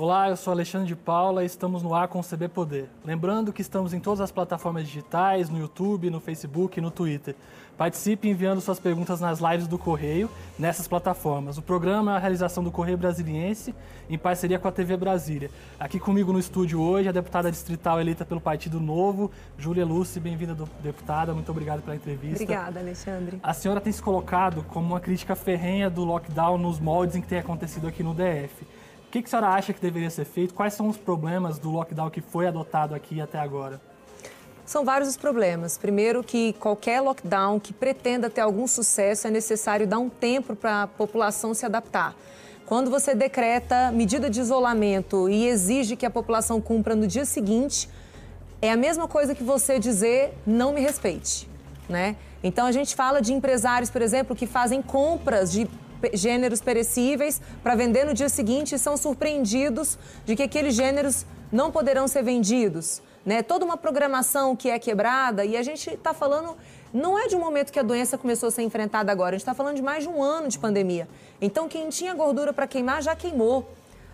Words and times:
Olá, 0.00 0.28
eu 0.28 0.36
sou 0.36 0.52
Alexandre 0.52 0.86
de 0.86 0.94
Paula 0.94 1.42
e 1.42 1.46
estamos 1.46 1.82
no 1.82 1.92
ar 1.92 2.06
com 2.06 2.20
o 2.20 2.22
CB 2.22 2.46
Poder. 2.46 2.88
Lembrando 3.04 3.52
que 3.52 3.60
estamos 3.60 3.92
em 3.92 3.98
todas 3.98 4.20
as 4.20 4.30
plataformas 4.30 4.86
digitais, 4.86 5.50
no 5.50 5.58
YouTube, 5.58 6.08
no 6.08 6.20
Facebook 6.20 6.78
e 6.78 6.80
no 6.80 6.88
Twitter. 6.88 7.34
Participe 7.76 8.28
enviando 8.28 8.60
suas 8.60 8.78
perguntas 8.78 9.20
nas 9.20 9.40
lives 9.40 9.66
do 9.66 9.76
Correio, 9.76 10.30
nessas 10.56 10.86
plataformas. 10.86 11.58
O 11.58 11.62
programa 11.62 12.12
é 12.12 12.16
a 12.16 12.18
realização 12.20 12.62
do 12.62 12.70
Correio 12.70 12.96
Brasiliense, 12.96 13.74
em 14.08 14.16
parceria 14.16 14.56
com 14.56 14.68
a 14.68 14.70
TV 14.70 14.96
Brasília. 14.96 15.50
Aqui 15.80 15.98
comigo 15.98 16.32
no 16.32 16.38
estúdio 16.38 16.80
hoje, 16.80 17.08
a 17.08 17.12
deputada 17.12 17.50
distrital 17.50 18.00
eleita 18.00 18.24
pelo 18.24 18.40
Partido 18.40 18.78
Novo, 18.78 19.32
Júlia 19.58 19.84
Lúcia. 19.84 20.20
Bem-vinda, 20.20 20.56
deputada. 20.80 21.34
Muito 21.34 21.50
obrigado 21.50 21.82
pela 21.82 21.96
entrevista. 21.96 22.44
Obrigada, 22.44 22.78
Alexandre. 22.78 23.40
A 23.42 23.52
senhora 23.52 23.80
tem 23.80 23.92
se 23.92 24.00
colocado 24.00 24.62
como 24.68 24.86
uma 24.86 25.00
crítica 25.00 25.34
ferrenha 25.34 25.90
do 25.90 26.04
lockdown 26.04 26.56
nos 26.56 26.78
moldes 26.78 27.16
em 27.16 27.20
que 27.20 27.26
tem 27.26 27.40
acontecido 27.40 27.88
aqui 27.88 28.04
no 28.04 28.14
DF. 28.14 28.77
O 29.08 29.10
que, 29.10 29.22
que 29.22 29.28
a 29.28 29.30
senhora 29.30 29.48
acha 29.48 29.72
que 29.72 29.80
deveria 29.80 30.10
ser 30.10 30.26
feito? 30.26 30.52
Quais 30.52 30.74
são 30.74 30.86
os 30.86 30.98
problemas 30.98 31.58
do 31.58 31.70
lockdown 31.70 32.10
que 32.10 32.20
foi 32.20 32.46
adotado 32.46 32.94
aqui 32.94 33.22
até 33.22 33.38
agora? 33.38 33.80
São 34.66 34.84
vários 34.84 35.08
os 35.08 35.16
problemas. 35.16 35.78
Primeiro, 35.78 36.22
que 36.22 36.52
qualquer 36.52 37.00
lockdown 37.00 37.58
que 37.58 37.72
pretenda 37.72 38.28
ter 38.28 38.42
algum 38.42 38.66
sucesso 38.66 39.26
é 39.26 39.30
necessário 39.30 39.86
dar 39.86 39.98
um 39.98 40.10
tempo 40.10 40.54
para 40.54 40.82
a 40.82 40.86
população 40.86 41.54
se 41.54 41.64
adaptar. 41.64 42.14
Quando 42.66 42.90
você 42.90 43.14
decreta 43.14 43.90
medida 43.90 44.28
de 44.28 44.40
isolamento 44.40 45.26
e 45.26 45.46
exige 45.46 45.96
que 45.96 46.04
a 46.04 46.10
população 46.10 46.60
cumpra 46.60 46.94
no 46.94 47.06
dia 47.06 47.24
seguinte, 47.24 47.88
é 48.60 48.70
a 48.70 48.76
mesma 48.76 49.08
coisa 49.08 49.34
que 49.34 49.42
você 49.42 49.78
dizer 49.78 50.34
não 50.46 50.74
me 50.74 50.82
respeite, 50.82 51.48
né? 51.88 52.14
Então 52.44 52.66
a 52.66 52.72
gente 52.72 52.94
fala 52.94 53.22
de 53.22 53.32
empresários, 53.32 53.88
por 53.88 54.02
exemplo, 54.02 54.36
que 54.36 54.46
fazem 54.46 54.82
compras 54.82 55.50
de 55.50 55.66
gêneros 56.14 56.60
perecíveis 56.60 57.40
para 57.62 57.74
vender 57.74 58.04
no 58.04 58.14
dia 58.14 58.28
seguinte 58.28 58.74
e 58.74 58.78
são 58.78 58.96
surpreendidos 58.96 59.98
de 60.24 60.36
que 60.36 60.42
aqueles 60.42 60.74
gêneros 60.74 61.26
não 61.50 61.70
poderão 61.70 62.06
ser 62.06 62.22
vendidos. 62.22 63.02
Né? 63.24 63.42
Toda 63.42 63.64
uma 63.64 63.76
programação 63.76 64.56
que 64.56 64.70
é 64.70 64.78
quebrada 64.78 65.44
e 65.44 65.56
a 65.56 65.62
gente 65.62 65.90
está 65.90 66.14
falando, 66.14 66.56
não 66.92 67.18
é 67.18 67.26
de 67.26 67.36
um 67.36 67.40
momento 67.40 67.72
que 67.72 67.78
a 67.78 67.82
doença 67.82 68.16
começou 68.16 68.48
a 68.48 68.50
ser 68.50 68.62
enfrentada 68.62 69.12
agora, 69.12 69.30
a 69.30 69.38
gente 69.38 69.42
está 69.42 69.54
falando 69.54 69.76
de 69.76 69.82
mais 69.82 70.02
de 70.04 70.08
um 70.08 70.22
ano 70.22 70.48
de 70.48 70.58
pandemia. 70.58 71.08
Então, 71.40 71.68
quem 71.68 71.88
tinha 71.88 72.14
gordura 72.14 72.52
para 72.52 72.66
queimar 72.66 73.02
já 73.02 73.14
queimou. 73.14 73.68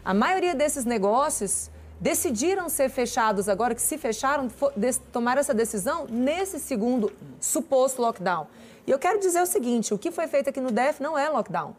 A 0.04 0.12
maioria 0.12 0.54
desses 0.54 0.84
negócios 0.84 1.70
decidiram 2.00 2.68
ser 2.68 2.90
fechados 2.90 3.48
agora, 3.48 3.74
que 3.74 3.80
se 3.80 3.96
fecharam, 3.96 4.48
tomaram 5.12 5.40
essa 5.40 5.54
decisão 5.54 6.06
nesse 6.10 6.58
segundo 6.58 7.12
suposto 7.40 8.02
lockdown. 8.02 8.46
E 8.86 8.90
eu 8.90 8.98
quero 8.98 9.18
dizer 9.18 9.42
o 9.42 9.46
seguinte: 9.46 9.94
o 9.94 9.98
que 9.98 10.10
foi 10.10 10.26
feito 10.26 10.50
aqui 10.50 10.60
no 10.60 10.70
DF 10.70 11.02
não 11.02 11.16
é 11.16 11.28
lockdown. 11.28 11.74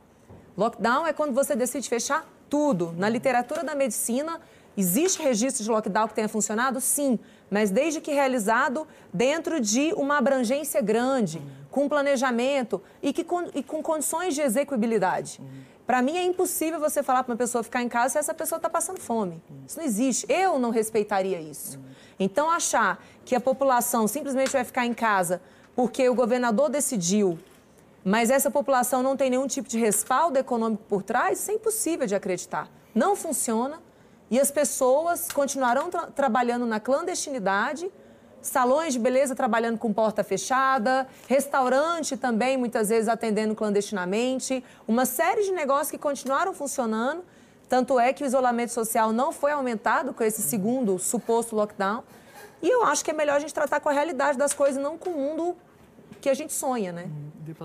Lockdown 0.57 1.05
é 1.05 1.13
quando 1.13 1.33
você 1.33 1.55
decide 1.55 1.87
fechar 1.89 2.25
tudo. 2.49 2.93
Na 2.97 3.09
literatura 3.09 3.63
da 3.63 3.75
medicina, 3.75 4.39
existe 4.77 5.21
registro 5.21 5.63
de 5.63 5.69
lockdown 5.69 6.07
que 6.07 6.13
tenha 6.13 6.29
funcionado? 6.29 6.79
Sim, 6.79 7.19
mas 7.49 7.69
desde 7.69 7.99
que 7.99 8.11
realizado 8.11 8.87
dentro 9.13 9.59
de 9.59 9.93
uma 9.93 10.17
abrangência 10.17 10.81
grande, 10.81 11.41
com 11.69 11.89
planejamento 11.89 12.81
e, 13.03 13.11
que, 13.11 13.23
com, 13.23 13.49
e 13.53 13.61
com 13.61 13.83
condições 13.83 14.33
de 14.33 14.41
execuibilidade. 14.41 15.41
Para 15.85 16.01
mim 16.01 16.17
é 16.17 16.23
impossível 16.23 16.79
você 16.79 17.03
falar 17.03 17.23
para 17.23 17.33
uma 17.33 17.37
pessoa 17.37 17.63
ficar 17.63 17.83
em 17.83 17.89
casa 17.89 18.13
se 18.13 18.17
essa 18.17 18.33
pessoa 18.33 18.57
está 18.57 18.69
passando 18.69 18.99
fome. 18.99 19.43
Isso 19.67 19.77
não 19.77 19.85
existe. 19.85 20.25
Eu 20.27 20.57
não 20.57 20.71
respeitaria 20.71 21.39
isso. 21.39 21.79
Então, 22.19 22.49
achar 22.49 23.03
que 23.23 23.35
a 23.35 23.39
população 23.39 24.07
simplesmente 24.07 24.51
vai 24.51 24.63
ficar 24.63 24.85
em 24.85 24.93
casa 24.93 25.41
porque 25.75 26.07
o 26.07 26.15
governador 26.15 26.69
decidiu, 26.69 27.37
mas 28.03 28.29
essa 28.29 28.49
população 28.49 29.03
não 29.03 29.17
tem 29.17 29.29
nenhum 29.29 29.47
tipo 29.47 29.67
de 29.67 29.77
respaldo 29.77 30.37
econômico 30.37 30.83
por 30.87 31.03
trás, 31.03 31.39
isso 31.39 31.51
é 31.51 31.55
impossível 31.55 32.07
de 32.07 32.15
acreditar. 32.15 32.69
Não 32.93 33.15
funciona 33.15 33.81
e 34.29 34.39
as 34.39 34.49
pessoas 34.49 35.27
continuarão 35.31 35.89
tra 35.89 36.07
trabalhando 36.07 36.65
na 36.65 36.79
clandestinidade, 36.79 37.91
salões 38.41 38.93
de 38.93 38.99
beleza 38.99 39.35
trabalhando 39.35 39.77
com 39.77 39.91
porta 39.91 40.23
fechada, 40.23 41.07
restaurante 41.27 42.15
também 42.15 42.57
muitas 42.57 42.89
vezes 42.89 43.09
atendendo 43.09 43.55
clandestinamente, 43.55 44.63
uma 44.87 45.05
série 45.05 45.43
de 45.43 45.51
negócios 45.51 45.91
que 45.91 45.97
continuaram 45.97 46.53
funcionando. 46.53 47.23
Tanto 47.67 47.99
é 47.99 48.13
que 48.13 48.23
o 48.23 48.27
isolamento 48.27 48.71
social 48.71 49.11
não 49.11 49.31
foi 49.31 49.51
aumentado 49.51 50.13
com 50.13 50.23
esse 50.23 50.43
segundo 50.43 50.99
suposto 50.99 51.55
lockdown. 51.55 52.03
E 52.61 52.69
eu 52.69 52.83
acho 52.83 53.03
que 53.03 53.09
é 53.09 53.13
melhor 53.13 53.37
a 53.37 53.39
gente 53.39 53.53
tratar 53.53 53.79
com 53.79 53.89
a 53.89 53.91
realidade 53.91 54.37
das 54.37 54.53
coisas, 54.53 54.81
não 54.81 54.97
com 54.97 55.09
o 55.09 55.17
mundo 55.17 55.55
que 56.21 56.29
a 56.29 56.33
gente 56.33 56.53
sonha, 56.53 56.91
né? 56.91 57.09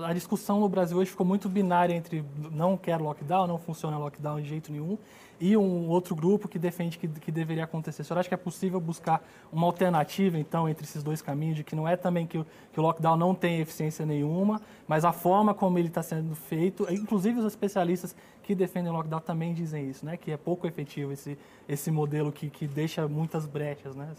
A 0.03 0.13
discussão 0.13 0.59
no 0.59 0.69
Brasil 0.69 0.97
hoje 0.97 1.09
ficou 1.09 1.25
muito 1.25 1.49
binária 1.49 1.93
entre 1.93 2.23
não 2.51 2.77
quer 2.77 2.97
lockdown, 2.97 3.47
não 3.47 3.57
funciona 3.57 3.97
lockdown 3.97 4.41
de 4.41 4.47
jeito 4.47 4.71
nenhum, 4.71 4.97
e 5.39 5.57
um 5.57 5.89
outro 5.89 6.15
grupo 6.15 6.47
que 6.47 6.59
defende 6.59 6.99
que, 6.99 7.07
que 7.07 7.31
deveria 7.31 7.63
acontecer. 7.63 8.03
Senhora 8.03 8.19
acha 8.19 8.29
que 8.29 8.35
é 8.35 8.37
possível 8.37 8.79
buscar 8.79 9.27
uma 9.51 9.65
alternativa, 9.65 10.37
então, 10.37 10.69
entre 10.69 10.83
esses 10.83 11.01
dois 11.01 11.19
caminhos, 11.19 11.55
de 11.55 11.63
que 11.63 11.75
não 11.75 11.87
é 11.87 11.97
também 11.97 12.27
que 12.27 12.37
o, 12.37 12.45
que 12.71 12.79
o 12.79 12.83
lockdown 12.83 13.17
não 13.17 13.33
tem 13.33 13.59
eficiência 13.59 14.05
nenhuma, 14.05 14.61
mas 14.87 15.03
a 15.03 15.11
forma 15.11 15.53
como 15.53 15.79
ele 15.79 15.87
está 15.87 16.03
sendo 16.03 16.35
feito, 16.35 16.85
inclusive 16.93 17.39
os 17.39 17.45
especialistas 17.45 18.15
que 18.43 18.53
defendem 18.53 18.91
o 18.91 18.95
lockdown 18.95 19.21
também 19.21 19.51
dizem 19.51 19.89
isso, 19.89 20.05
né? 20.05 20.15
Que 20.15 20.31
é 20.31 20.37
pouco 20.37 20.67
efetivo 20.67 21.11
esse, 21.11 21.35
esse 21.67 21.89
modelo 21.89 22.31
que, 22.31 22.47
que 22.49 22.67
deixa 22.67 23.07
muitas 23.07 23.47
brechas, 23.47 23.95
né? 23.95 24.09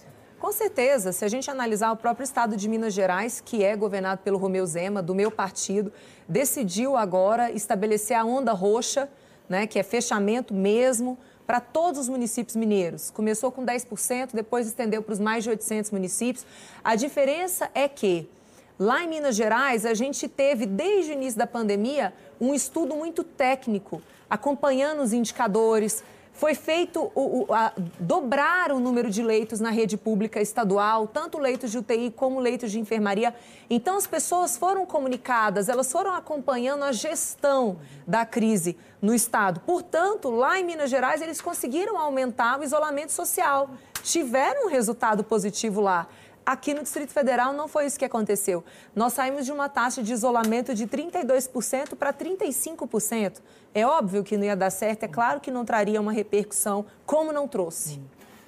Com 0.42 0.50
certeza, 0.50 1.12
se 1.12 1.24
a 1.24 1.28
gente 1.28 1.48
analisar 1.48 1.92
o 1.92 1.96
próprio 1.96 2.24
estado 2.24 2.56
de 2.56 2.68
Minas 2.68 2.92
Gerais, 2.92 3.40
que 3.40 3.62
é 3.62 3.76
governado 3.76 4.22
pelo 4.22 4.38
Romeu 4.38 4.66
Zema, 4.66 5.00
do 5.00 5.14
meu 5.14 5.30
partido, 5.30 5.92
decidiu 6.28 6.96
agora 6.96 7.52
estabelecer 7.52 8.16
a 8.16 8.24
onda 8.24 8.50
roxa, 8.50 9.08
né, 9.48 9.68
que 9.68 9.78
é 9.78 9.84
fechamento 9.84 10.52
mesmo, 10.52 11.16
para 11.46 11.60
todos 11.60 12.00
os 12.00 12.08
municípios 12.08 12.56
mineiros. 12.56 13.08
Começou 13.08 13.52
com 13.52 13.64
10%, 13.64 14.30
depois 14.34 14.66
estendeu 14.66 15.00
para 15.00 15.12
os 15.12 15.20
mais 15.20 15.44
de 15.44 15.50
800 15.50 15.92
municípios. 15.92 16.44
A 16.82 16.96
diferença 16.96 17.70
é 17.72 17.86
que 17.86 18.28
lá 18.76 19.04
em 19.04 19.08
Minas 19.08 19.36
Gerais, 19.36 19.86
a 19.86 19.94
gente 19.94 20.26
teve, 20.26 20.66
desde 20.66 21.12
o 21.12 21.14
início 21.14 21.38
da 21.38 21.46
pandemia, 21.46 22.12
um 22.40 22.52
estudo 22.52 22.96
muito 22.96 23.22
técnico, 23.22 24.02
acompanhando 24.28 25.02
os 25.02 25.12
indicadores, 25.12 26.02
foi 26.32 26.54
feito 26.54 27.12
o, 27.14 27.44
o, 27.44 27.54
a, 27.54 27.72
dobrar 28.00 28.72
o 28.72 28.80
número 28.80 29.10
de 29.10 29.22
leitos 29.22 29.60
na 29.60 29.70
rede 29.70 29.96
pública 29.96 30.40
estadual, 30.40 31.06
tanto 31.06 31.38
leitos 31.38 31.70
de 31.70 31.78
UTI 31.78 32.10
como 32.10 32.40
leitos 32.40 32.70
de 32.70 32.80
enfermaria. 32.80 33.34
Então, 33.68 33.96
as 33.96 34.06
pessoas 34.06 34.56
foram 34.56 34.86
comunicadas, 34.86 35.68
elas 35.68 35.92
foram 35.92 36.14
acompanhando 36.14 36.84
a 36.84 36.92
gestão 36.92 37.78
da 38.06 38.24
crise 38.24 38.76
no 39.00 39.14
Estado. 39.14 39.60
Portanto, 39.60 40.30
lá 40.30 40.58
em 40.58 40.64
Minas 40.64 40.90
Gerais, 40.90 41.20
eles 41.20 41.40
conseguiram 41.40 41.98
aumentar 41.98 42.58
o 42.58 42.64
isolamento 42.64 43.12
social. 43.12 43.70
Tiveram 44.02 44.66
um 44.66 44.68
resultado 44.68 45.22
positivo 45.22 45.80
lá. 45.80 46.08
Aqui 46.44 46.74
no 46.74 46.82
Distrito 46.82 47.12
Federal 47.12 47.52
não 47.52 47.68
foi 47.68 47.86
isso 47.86 47.98
que 47.98 48.04
aconteceu. 48.04 48.64
Nós 48.96 49.12
saímos 49.12 49.46
de 49.46 49.52
uma 49.52 49.68
taxa 49.68 50.02
de 50.02 50.12
isolamento 50.12 50.74
de 50.74 50.88
32% 50.88 51.94
para 51.94 52.12
35%. 52.12 53.40
É 53.74 53.86
óbvio 53.86 54.22
que 54.22 54.36
não 54.36 54.44
ia 54.44 54.56
dar 54.56 54.70
certo, 54.70 55.04
é 55.04 55.08
claro 55.08 55.40
que 55.40 55.50
não 55.50 55.64
traria 55.64 56.00
uma 56.00 56.12
repercussão 56.12 56.84
como 57.06 57.32
não 57.32 57.48
trouxe. 57.48 58.00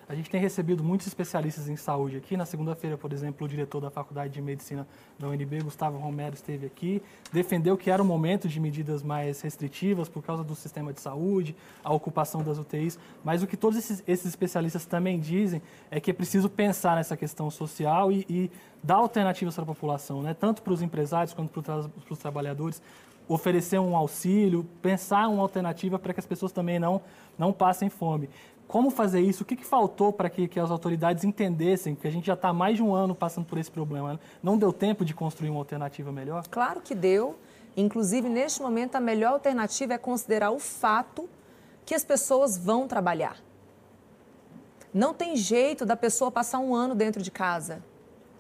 A 0.07 0.15
gente 0.15 0.29
tem 0.29 0.39
recebido 0.39 0.85
muitos 0.85 1.07
especialistas 1.07 1.67
em 1.67 1.77
saúde 1.77 2.19
aqui. 2.19 2.37
Na 2.37 2.45
segunda-feira, 2.45 2.99
por 2.99 3.11
exemplo, 3.11 3.47
o 3.47 3.49
diretor 3.49 3.81
da 3.81 3.91
Faculdade 3.91 4.35
de 4.35 4.43
Medicina 4.43 4.87
da 5.19 5.29
UNB, 5.29 5.63
Gustavo 5.63 5.97
Romero, 5.97 6.35
esteve 6.35 6.67
aqui, 6.67 7.03
defendeu 7.33 7.75
que 7.75 7.91
era 7.91 8.03
o 8.03 8.05
momento 8.05 8.47
de 8.47 8.61
medidas 8.61 9.03
mais 9.03 9.41
restritivas 9.41 10.07
por 10.07 10.23
causa 10.23 10.45
do 10.45 10.55
sistema 10.55 10.93
de 10.93 11.01
saúde, 11.01 11.57
a 11.83 11.93
ocupação 11.93 12.43
das 12.43 12.59
UTIs. 12.59 12.99
Mas 13.25 13.43
o 13.43 13.47
que 13.47 13.57
todos 13.57 13.79
esses, 13.79 14.05
esses 14.07 14.27
especialistas 14.27 14.85
também 14.85 15.19
dizem 15.19 15.63
é 15.91 15.99
que 15.99 16.11
é 16.11 16.15
preciso 16.15 16.51
pensar 16.51 16.97
nessa 16.97 17.17
questão 17.17 17.51
social 17.51 18.13
e, 18.13 18.27
e 18.29 18.51
dar 18.83 18.97
alternativas 18.97 19.55
para 19.55 19.65
a 19.65 19.67
população, 19.67 20.23
né? 20.23 20.35
tanto 20.39 20.61
para 20.61 20.75
os 20.75 20.83
empresários 20.83 21.33
quanto 21.33 21.63
para 21.63 21.91
os 22.11 22.19
trabalhadores 22.19 22.83
oferecer 23.29 23.79
um 23.79 23.97
auxílio, 23.97 24.67
pensar 24.83 25.29
uma 25.29 25.43
alternativa 25.43 25.99
para 25.99 26.13
que 26.13 26.21
as 26.21 26.27
pessoas 26.27 26.53
também 26.53 26.79
não, 26.79 27.01
não 27.39 27.53
passem 27.53 27.89
fome. 27.89 28.29
Como 28.67 28.91
fazer 28.91 29.21
isso? 29.21 29.43
O 29.43 29.47
que, 29.47 29.57
que 29.57 29.65
faltou 29.65 30.13
para 30.13 30.31
que, 30.31 30.49
que, 30.49 30.59
as 30.59 30.71
autoridades 30.71 31.23
entendessem 31.23 31.95
que 31.95 32.09
a 32.09 32.11
gente 32.11 32.27
já 32.27 32.35
está 32.35 32.53
mais 32.53 32.77
de 32.77 32.83
um 32.83 32.95
ano 32.95 33.15
passando 33.15 33.45
por 33.45 33.59
esse 33.59 33.71
problema? 33.71 34.19
Não 34.43 34.57
deu 34.57 34.73
tempo 34.73 35.05
de 35.05 35.15
construir 35.15 35.51
uma 35.51 35.61
alternativa 35.61 36.11
melhor? 36.11 36.47
Claro 36.49 36.81
que 36.81 36.95
deu. 36.95 37.37
Inclusive, 37.77 38.29
neste 38.29 38.63
momento, 38.63 38.97
a 38.97 39.01
melhor 39.01 39.33
alternativa 39.33 39.95
é 39.95 39.99
considerar 39.99 40.51
o 40.51 40.59
fato 40.59 41.29
que 41.85 41.95
as 41.95 42.05
pessoas 42.05 42.57
vão 42.57 42.89
trabalhar. 42.89 43.37
Não 44.93 45.13
tem 45.13 45.37
jeito 45.37 45.85
da 45.85 45.97
pessoa 45.97 46.31
passar 46.31 46.61
um 46.61 46.75
ano 46.75 46.95
dentro 46.95 47.21
de 47.21 47.31
casa. 47.31 47.83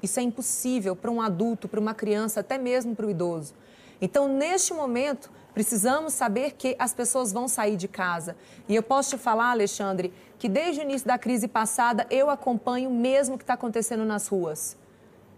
Isso 0.03 0.21
é 0.21 0.23
impossível 0.23 0.95
para 0.95 1.11
um 1.11 1.21
adulto, 1.21 1.69
para 1.69 1.81
uma 1.81 1.95
criança, 1.95 2.41
até 2.41 2.57
mesmo 2.57 2.95
para 2.95 3.07
o 3.07 3.11
idoso. 3.11 3.55
Então, 4.05 4.29
neste 4.29 4.73
momento, 4.75 5.31
Precisamos 5.55 6.13
saber 6.15 6.55
que 6.55 6.75
as 6.81 6.93
pessoas 6.93 7.33
vão 7.33 7.47
sair 7.47 7.77
de 7.77 7.87
casa. 7.87 8.37
E 8.69 8.75
eu 8.75 8.83
posso 8.83 9.11
te 9.11 9.17
falar, 9.17 9.53
Alexandre, 9.53 10.13
que 10.37 10.49
desde 10.49 10.81
o 10.81 10.83
início 10.83 11.07
da 11.07 11.17
crise 11.17 11.47
passada 11.47 12.05
eu 12.11 12.29
acompanho 12.29 12.91
mesmo 12.91 13.37
o 13.37 13.39
que 13.39 13.45
está 13.45 13.55
acontecendo 13.55 14.05
nas 14.05 14.27
ruas. 14.27 14.77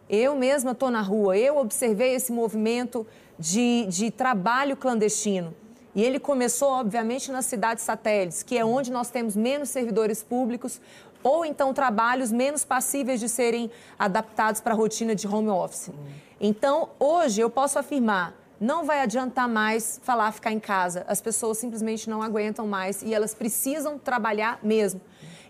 Eu 0.08 0.34
mesma 0.34 0.70
estou 0.70 0.90
na 0.90 1.02
rua, 1.02 1.36
eu 1.36 1.58
observei 1.58 2.14
esse 2.14 2.32
movimento 2.32 3.06
de, 3.38 3.84
de 3.90 4.10
trabalho 4.10 4.74
clandestino. 4.74 5.54
E 5.94 6.02
ele 6.02 6.18
começou, 6.18 6.70
obviamente, 6.70 7.30
nas 7.30 7.44
cidades 7.44 7.84
satélites, 7.84 8.42
que 8.42 8.56
é 8.56 8.64
onde 8.64 8.90
nós 8.90 9.10
temos 9.10 9.36
menos 9.36 9.68
servidores 9.68 10.22
públicos 10.22 10.80
ou 11.22 11.44
então 11.44 11.74
trabalhos 11.74 12.32
menos 12.32 12.64
passíveis 12.64 13.20
de 13.20 13.28
serem 13.28 13.70
adaptados 13.98 14.62
para 14.62 14.72
a 14.72 14.76
rotina 14.76 15.14
de 15.14 15.26
home 15.26 15.48
office. 15.48 15.90
Então, 16.40 16.90
hoje 16.98 17.40
eu 17.40 17.50
posso 17.50 17.78
afirmar, 17.78 18.34
não 18.60 18.84
vai 18.84 19.00
adiantar 19.00 19.48
mais 19.48 20.00
falar 20.02 20.32
ficar 20.32 20.52
em 20.52 20.60
casa. 20.60 21.04
As 21.08 21.20
pessoas 21.20 21.58
simplesmente 21.58 22.08
não 22.08 22.22
aguentam 22.22 22.66
mais 22.66 23.02
e 23.02 23.12
elas 23.12 23.34
precisam 23.34 23.98
trabalhar 23.98 24.58
mesmo. 24.62 25.00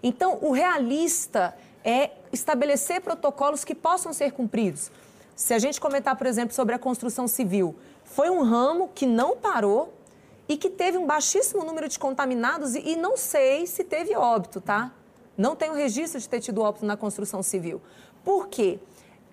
Então, 0.03 0.39
o 0.43 0.53
realista 0.53 1.55
é 1.85 2.11
estabelecer 2.33 3.01
protocolos 3.01 3.65
que 3.65 3.75
possam 3.75 4.13
ser 4.13 4.33
cumpridos. 4.33 4.91
Se 5.35 5.55
a 5.55 5.59
gente 5.59 5.81
comentar, 5.81 6.17
por 6.17 6.27
exemplo, 6.27 6.55
sobre 6.55 6.75
a 6.75 6.79
construção 6.79 7.29
civil, 7.29 7.77
foi 8.05 8.31
um 8.31 8.43
ramo 8.43 8.91
que 8.95 9.07
não 9.07 9.37
parou 9.37 9.93
e 10.49 10.57
que 10.57 10.71
teve 10.71 10.97
um 10.97 11.07
baixíssimo 11.07 11.65
número 11.65 11.89
de 11.89 11.99
contaminados 11.99 12.75
e, 12.75 12.91
e 12.91 12.97
não 12.97 13.17
sei 13.17 13.67
se 13.67 13.85
teve 13.85 14.17
óbito, 14.17 14.61
tá? 14.61 14.93
Não 15.37 15.55
tenho 15.55 15.75
registro 15.75 16.21
de 16.21 16.29
ter 16.29 16.41
tido 16.41 16.63
óbito 16.63 16.87
na 16.87 16.97
construção 16.97 17.43
civil. 17.43 17.81
Por 18.25 18.49
quê? 18.49 18.79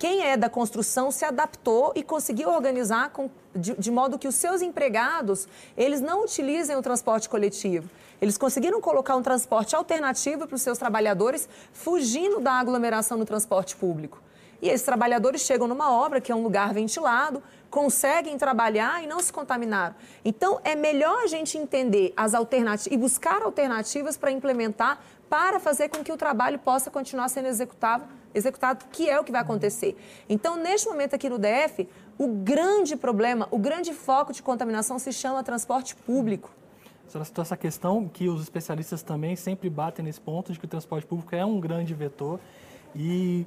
Quem 0.03 0.21
é 0.21 0.35
da 0.35 0.49
construção 0.49 1.11
se 1.11 1.23
adaptou 1.23 1.93
e 1.95 2.03
conseguiu 2.03 2.49
organizar 2.49 3.11
com, 3.11 3.29
de, 3.55 3.73
de, 3.75 3.89
modo 3.89 4.19
que 4.19 4.27
os 4.27 4.35
seus 4.35 4.61
empregados 4.61 5.47
eles 5.77 6.01
não 6.01 6.25
utilizem 6.25 6.75
o 6.75 6.81
transporte 6.81 7.29
coletivo. 7.29 7.89
Eles 8.21 8.37
conseguiram 8.37 8.81
colocar 8.81 9.15
um 9.15 9.21
transporte 9.21 9.77
alternativo 9.77 10.45
para 10.45 10.57
os 10.57 10.61
seus 10.61 10.77
trabalhadores, 10.77 11.47
fugindo 11.71 12.41
da 12.41 12.51
aglomeração 12.51 13.17
no 13.17 13.23
transporte 13.23 13.77
público. 13.77 14.21
E 14.61 14.67
esses 14.67 14.85
trabalhadores 14.85 15.43
chegam 15.43 15.69
numa 15.69 15.89
obra 15.89 16.19
que 16.19 16.33
é 16.33 16.35
um 16.35 16.43
lugar 16.43 16.73
ventilado, 16.73 17.41
conseguem 17.69 18.37
trabalhar 18.37 19.01
e 19.01 19.07
não 19.07 19.21
se 19.21 19.31
contaminaram. 19.31 19.95
Então, 20.25 20.59
é 20.65 20.75
melhor 20.75 21.23
a 21.23 21.27
gente 21.27 21.57
entender 21.57 22.11
as 22.17 22.33
alternativas 22.33 22.93
e 22.93 22.97
buscar 22.97 23.41
alternativas 23.41 24.17
para 24.17 24.31
implementar 24.31 25.01
para 25.29 25.59
fazer 25.59 25.89
com 25.89 26.03
que 26.03 26.11
o 26.11 26.17
trabalho 26.17 26.59
possa 26.59 26.91
continuar 26.91 27.27
sendo 27.27 27.47
executado, 27.47 28.05
executado, 28.33 28.85
que 28.91 29.09
é 29.09 29.19
o 29.19 29.23
que 29.23 29.31
vai 29.31 29.41
acontecer. 29.41 29.95
Então, 30.27 30.55
neste 30.55 30.87
momento 30.87 31.15
aqui 31.15 31.29
no 31.29 31.37
DF, 31.37 31.87
o 32.17 32.27
grande 32.27 32.95
problema, 32.95 33.47
o 33.51 33.57
grande 33.57 33.93
foco 33.93 34.33
de 34.33 34.41
contaminação 34.41 34.99
se 34.99 35.11
chama 35.11 35.43
transporte 35.43 35.95
público. 35.95 36.51
Senhora 37.07 37.25
citou 37.25 37.41
essa 37.43 37.57
questão 37.57 38.07
que 38.07 38.27
os 38.27 38.41
especialistas 38.41 39.03
também 39.03 39.35
sempre 39.35 39.69
batem 39.69 40.03
nesse 40.03 40.19
ponto 40.19 40.51
de 40.51 40.59
que 40.59 40.65
o 40.65 40.67
transporte 40.67 41.05
público 41.05 41.35
é 41.35 41.45
um 41.45 41.59
grande 41.59 41.93
vetor 41.93 42.39
e 42.95 43.45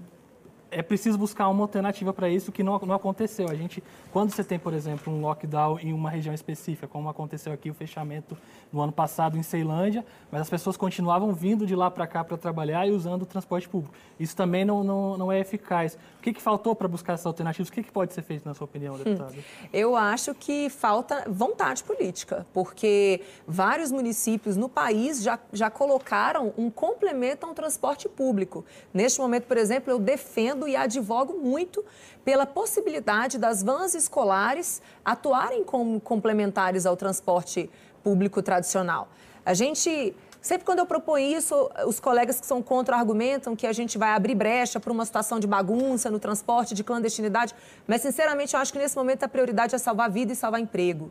é 0.71 0.83
preciso 0.83 1.17
buscar 1.17 1.49
uma 1.49 1.63
alternativa 1.63 2.13
para 2.13 2.29
isso 2.29 2.51
que 2.51 2.63
não, 2.63 2.79
não 2.81 2.95
aconteceu. 2.95 3.49
A 3.49 3.55
gente, 3.55 3.83
quando 4.13 4.31
você 4.31 4.43
tem, 4.43 4.59
por 4.59 4.75
exemplo, 4.75 5.13
um 5.13 5.21
lockdown 5.21 5.79
em 5.81 5.93
uma 5.93 6.11
região 6.11 6.35
específica, 6.35 6.87
como 6.89 7.09
aconteceu 7.09 7.53
aqui 7.53 7.71
o 7.71 7.75
fechamento 7.75 8.37
no 8.73 8.81
ano 8.81 8.93
passado 8.93 9.39
em 9.39 9.43
Ceilândia, 9.43 10.05
mas 10.31 10.41
as 10.41 10.51
pessoas 10.51 10.77
continuavam 10.77 11.33
vindo 11.33 11.67
de 11.67 11.75
lá 11.75 11.91
para 11.91 12.07
cá 12.07 12.25
para 12.25 12.37
trabalhar 12.37 12.87
e 12.87 12.91
usando 12.91 13.23
o 13.23 13.27
transporte 13.27 13.69
público. 13.69 13.95
Isso 14.19 14.35
também 14.35 14.65
não, 14.65 14.83
não, 14.83 15.17
não 15.17 15.33
é 15.33 15.41
eficaz. 15.41 15.97
O 16.19 16.23
que, 16.23 16.33
que 16.33 16.43
faltou 16.43 16.75
para 16.75 16.89
buscar 16.89 17.13
essas 17.13 17.27
alternativas? 17.27 17.69
O 17.69 17.73
que, 17.73 17.83
que 17.83 17.93
pode 17.93 18.13
ser 18.13 18.23
feito, 18.23 18.45
na 18.45 18.55
sua 18.55 18.65
opinião, 18.65 18.97
deputada? 18.99 19.33
Hum, 19.33 19.69
eu 19.73 19.95
acho 19.95 20.35
que 20.35 20.69
falta 20.69 21.25
vontade 21.29 21.85
política, 21.85 22.47
porque 22.53 23.21
vários 23.47 23.93
municípios 23.93 24.57
no 24.57 24.69
país 24.69 25.23
já, 25.23 25.39
já 25.53 25.71
colocaram 25.71 26.53
um 26.59 26.71
complemento 26.71 27.47
ao 27.47 27.55
transporte 27.55 28.09
público. 28.09 28.65
Neste 28.93 29.21
momento, 29.21 29.45
por 29.45 29.57
exemplo, 29.57 29.93
eu 29.93 29.99
defendo 29.99 30.56
e 30.69 30.77
advogo 30.77 31.35
muito 31.35 31.85
pela 32.25 32.47
possibilidade 32.47 33.37
das 33.39 33.65
vans 33.65 33.95
escolares 33.95 34.81
atuarem 35.05 35.65
como 35.65 36.01
complementares 36.01 36.87
ao 36.87 36.97
transporte 36.97 37.69
público 38.05 38.41
tradicional. 38.41 39.09
A 39.45 39.55
gente 39.55 40.15
Sempre 40.47 40.65
quando 40.65 40.79
eu 40.79 40.87
proponho 40.87 41.37
isso, 41.37 41.69
os 41.89 41.99
colegas 41.99 42.39
que 42.39 42.47
são 42.47 42.63
contra 42.63 42.97
argumentam 42.97 43.57
que 43.57 43.67
a 43.67 43.73
gente 43.73 43.99
vai 43.99 44.11
abrir 44.11 44.37
brecha 44.37 44.79
para 44.79 44.93
uma 44.93 45.05
situação 45.05 45.41
de 45.41 45.47
bagunça 45.49 46.09
no 46.09 46.21
transporte, 46.21 46.73
de 46.73 46.85
clandestinidade. 46.85 47.53
Mas, 47.85 48.03
sinceramente, 48.03 48.55
eu 48.55 48.61
acho 48.61 48.73
que 48.73 48.79
nesse 48.79 48.95
momento 48.95 49.25
a 49.25 49.29
prioridade 49.29 49.75
é 49.75 49.79
salvar 49.79 50.09
vida 50.09 50.33
e 50.33 50.37
salvar 50.37 50.61
emprego. 50.61 51.11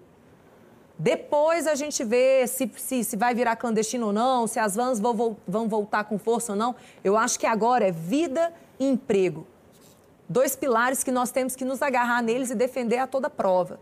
Depois 0.98 1.68
a 1.68 1.76
gente 1.76 2.04
vê 2.04 2.48
se, 2.48 2.72
se, 2.78 3.04
se 3.04 3.18
vai 3.18 3.36
virar 3.36 3.58
clandestino 3.58 4.08
ou 4.08 4.14
não, 4.14 4.48
se 4.48 4.60
as 4.60 4.76
vans 4.76 5.00
vão, 5.00 5.36
vão 5.48 5.68
voltar 5.68 6.06
com 6.06 6.18
força 6.18 6.54
ou 6.54 6.58
não. 6.58 6.76
Eu 7.04 7.18
acho 7.18 7.38
que 7.38 7.46
agora 7.46 7.88
é 7.88 7.92
vida 7.92 8.54
e 8.80 8.88
emprego. 8.88 9.46
Dois 10.28 10.56
pilares 10.56 11.04
que 11.04 11.12
nós 11.12 11.32
temos 11.32 11.56
que 11.56 11.66
nos 11.66 11.82
agarrar 11.82 12.22
neles 12.22 12.50
e 12.50 12.56
defender 12.56 12.98
a 12.98 13.08
toda 13.08 13.30
prova. 13.30 13.80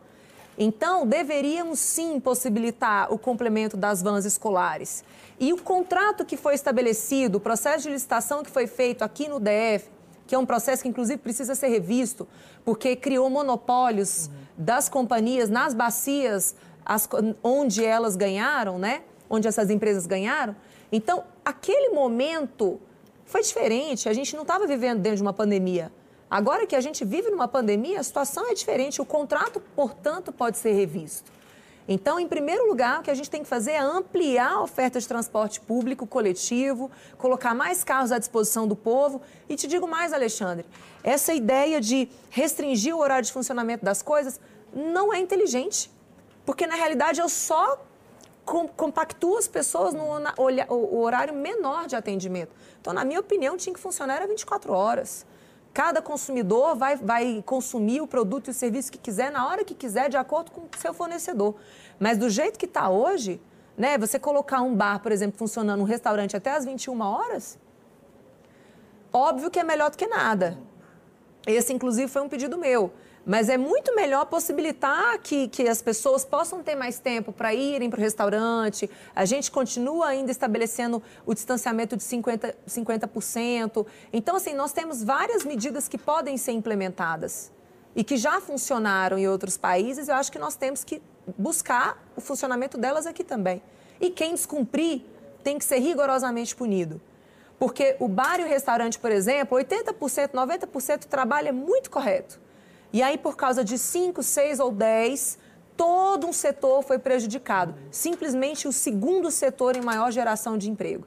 Então, 0.58 1.06
deveríamos 1.06 1.80
sim 1.80 2.20
possibilitar 2.20 3.12
o 3.12 3.18
complemento 3.18 3.76
das 3.76 4.02
vans 4.02 4.26
escolares. 4.26 5.04
E 5.40 5.52
o 5.52 5.58
contrato 5.62 6.26
que 6.26 6.38
foi 6.38 6.54
estabelecido, 6.54 7.38
o 7.38 7.42
processo 7.42 7.84
de 7.84 7.90
licitação 7.90 8.44
que 8.44 8.52
foi 8.52 8.68
feito 8.68 9.04
aqui 9.04 9.28
no 9.28 9.40
DF, 9.40 9.90
que 10.28 10.36
é 10.36 10.38
um 10.38 10.46
processo 10.46 10.84
que 10.84 10.90
inclusive 10.90 11.18
precisa 11.18 11.56
ser 11.56 11.68
revisto, 11.68 12.28
porque 12.64 12.96
criou 12.96 13.30
monopólios 13.30 14.28
uhum. 14.28 14.34
das 14.58 14.88
companhias 14.88 15.50
nas 15.50 15.74
bacias 15.74 16.56
as, 16.86 17.08
onde 17.44 17.84
elas 17.84 18.16
ganharam, 18.16 18.78
né? 18.78 19.04
Onde 19.30 19.48
essas 19.48 19.70
empresas 19.70 20.06
ganharam. 20.06 20.56
Então, 20.92 21.24
aquele 21.44 21.90
momento 21.90 22.80
foi 23.26 23.42
diferente. 23.42 24.08
A 24.08 24.14
gente 24.14 24.36
não 24.36 24.44
estava 24.44 24.68
vivendo 24.68 25.00
dentro 25.00 25.18
de 25.18 25.24
uma 25.24 25.34
pandemia. 25.34 25.92
Agora 26.30 26.66
que 26.66 26.76
a 26.76 26.82
gente 26.82 27.06
vive 27.06 27.30
numa 27.30 27.48
pandemia, 27.48 28.00
a 28.00 28.04
situação 28.04 28.50
é 28.50 28.54
diferente. 28.54 29.02
O 29.02 29.06
contrato, 29.06 29.62
portanto, 29.76 30.32
pode 30.32 30.58
ser 30.58 30.74
revisto. 30.74 31.32
Então, 31.88 32.20
em 32.20 32.28
primeiro 32.28 32.68
lugar, 32.68 33.00
o 33.00 33.04
que 33.04 33.12
a 33.12 33.14
gente 33.14 33.30
tem 33.30 33.44
que 33.44 33.48
fazer 33.48 33.72
é 33.72 33.80
ampliar 33.80 34.54
a 34.54 34.62
oferta 34.62 35.00
de 35.00 35.08
transporte 35.08 35.60
público 35.60 36.08
coletivo, 36.08 36.90
colocar 37.18 37.54
mais 37.54 37.84
carros 37.84 38.12
à 38.12 38.18
disposição 38.18 38.68
do 38.68 38.76
povo. 38.76 39.22
E 39.50 39.56
te 39.56 39.68
digo 39.68 39.88
mais, 39.88 40.14
Alexandre, 40.14 40.66
essa 41.04 41.34
ideia 41.34 41.82
de 41.82 42.08
restringir 42.30 42.96
o 42.96 43.00
horário 43.00 43.26
de 43.26 43.34
funcionamento 43.34 43.84
das 43.84 44.02
coisas 44.02 44.40
não 44.74 45.14
é 45.14 45.20
inteligente. 45.20 45.92
Porque, 46.46 46.68
na 46.68 46.76
realidade, 46.76 47.22
eu 47.22 47.30
só 47.30 47.80
compactua 48.76 49.40
as 49.40 49.48
pessoas 49.48 49.94
no 49.94 50.04
o 50.70 51.00
horário 51.00 51.34
menor 51.34 51.88
de 51.88 51.96
atendimento. 51.96 52.52
Então, 52.80 52.92
na 52.94 53.06
minha 53.06 53.20
opinião, 53.20 53.56
tinha 53.56 53.74
que 53.74 53.80
funcionar 53.80 54.22
a 54.22 54.26
24 54.26 54.74
horas. 54.74 55.26
Cada 55.74 56.02
consumidor 56.02 56.76
vai, 56.76 56.96
vai 56.98 57.44
consumir 57.46 58.02
o 58.02 58.06
produto 58.06 58.48
e 58.48 58.52
o 58.52 58.54
serviço 58.54 58.92
que 58.92 58.98
quiser, 58.98 59.32
na 59.32 59.48
hora 59.48 59.64
que 59.64 59.74
quiser, 59.74 60.10
de 60.10 60.18
acordo 60.18 60.52
com 60.52 60.62
o 60.62 60.70
seu 60.78 60.94
fornecedor. 60.94 61.56
Mas 62.00 62.18
do 62.18 62.30
jeito 62.30 62.60
que 62.60 62.66
está 62.66 62.90
hoje, 62.90 63.42
né, 63.76 63.98
você 63.98 64.20
colocar 64.20 64.62
um 64.62 64.76
bar, 64.76 65.00
por 65.00 65.12
exemplo, 65.12 65.38
funcionando, 65.38 65.80
um 65.80 65.86
restaurante 65.86 66.38
até 66.38 66.52
as 66.52 66.66
21 66.66 67.02
horas, 67.02 67.58
óbvio 69.12 69.50
que 69.50 69.60
é 69.60 69.64
melhor 69.64 69.90
do 69.90 69.98
que 69.98 70.06
nada. 70.06 70.58
Esse, 71.48 71.74
inclusive, 71.74 72.08
foi 72.08 72.22
um 72.22 72.30
pedido 72.30 72.58
meu. 72.58 72.92
Mas 73.26 73.48
é 73.48 73.58
muito 73.58 73.96
melhor 73.96 74.26
possibilitar 74.26 75.18
que, 75.20 75.48
que 75.48 75.68
as 75.70 75.82
pessoas 75.82 76.26
possam 76.26 76.62
ter 76.62 76.76
mais 76.76 77.00
tempo 77.00 77.32
para 77.32 77.54
irem 77.54 77.90
para 77.90 77.98
o 77.98 78.02
restaurante. 78.02 78.90
A 79.16 79.24
gente 79.24 79.50
continua 79.50 80.08
ainda 80.08 80.30
estabelecendo 80.30 81.02
o 81.26 81.34
distanciamento 81.34 81.96
de 81.96 82.04
50%, 82.04 82.54
50%. 82.68 83.86
Então, 84.12 84.36
assim, 84.36 84.54
nós 84.54 84.74
temos 84.74 85.02
várias 85.02 85.46
medidas 85.46 85.88
que 85.88 85.98
podem 85.98 86.36
ser 86.36 86.52
implementadas 86.52 87.50
e 87.96 88.04
que 88.04 88.18
já 88.18 88.42
funcionaram 88.42 89.18
em 89.18 89.26
outros 89.26 89.56
países. 89.56 90.10
Eu 90.10 90.16
acho 90.16 90.30
que 90.30 90.40
nós 90.40 90.58
temos 90.58 90.84
que 90.84 91.02
buscar 91.38 92.04
o 92.18 92.22
funcionamento 92.22 92.78
delas 92.78 93.08
aqui 93.08 93.24
também. 93.24 93.62
E 94.02 94.10
quem 94.10 94.34
descumprir 94.34 95.04
tem 95.42 95.58
que 95.58 95.64
ser 95.64 95.78
rigorosamente 95.78 96.54
punido. 96.54 97.00
Porque 97.58 97.96
o 98.00 98.10
bar 98.10 98.42
e 98.42 98.44
o 98.44 98.48
restaurante, 98.48 99.00
por 99.00 99.12
exemplo, 99.12 99.58
80%, 99.58 100.32
90% 100.32 101.06
trabalho 101.06 101.48
é 101.48 101.52
muito 101.54 101.90
correto. 101.90 102.43
E 102.94 103.02
aí, 103.02 103.18
por 103.18 103.36
causa 103.36 103.64
de 103.64 103.78
5, 103.78 104.22
6 104.22 104.60
ou 104.60 104.72
10, 104.72 105.40
todo 105.76 106.28
um 106.28 106.32
setor 106.32 106.84
foi 106.84 107.00
prejudicado. 107.00 107.74
Simplesmente 107.90 108.68
o 108.68 108.72
segundo 108.72 109.32
setor 109.32 109.76
em 109.76 109.82
maior 109.82 110.12
geração 110.12 110.60
de 110.60 110.70
emprego. 110.70 111.04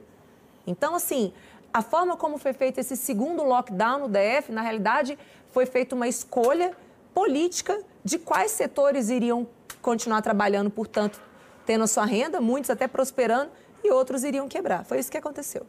Então, 0.66 0.96
assim, 0.96 1.32
a 1.72 1.82
forma 1.82 2.16
como 2.16 2.38
foi 2.38 2.52
feito 2.52 2.78
esse 2.78 2.96
segundo 2.96 3.44
lockdown 3.44 4.00
no 4.00 4.08
DF, 4.08 4.50
na 4.50 4.62
realidade, 4.62 5.16
foi 5.52 5.64
feita 5.64 5.94
uma 5.94 6.08
escolha 6.08 6.76
política 7.14 7.80
de 8.04 8.18
quais 8.18 8.50
setores 8.50 9.08
iriam 9.08 9.46
continuar 9.80 10.22
trabalhando, 10.22 10.70
portanto, 10.70 11.22
tendo 11.64 11.84
a 11.84 11.86
sua 11.86 12.04
renda, 12.04 12.40
muitos 12.40 12.68
até 12.68 12.88
prosperando, 12.88 13.50
e 13.84 13.92
outros 13.92 14.24
iriam 14.24 14.48
quebrar. 14.48 14.84
Foi 14.84 14.98
isso 14.98 15.10
que 15.10 15.18
aconteceu. 15.18 15.64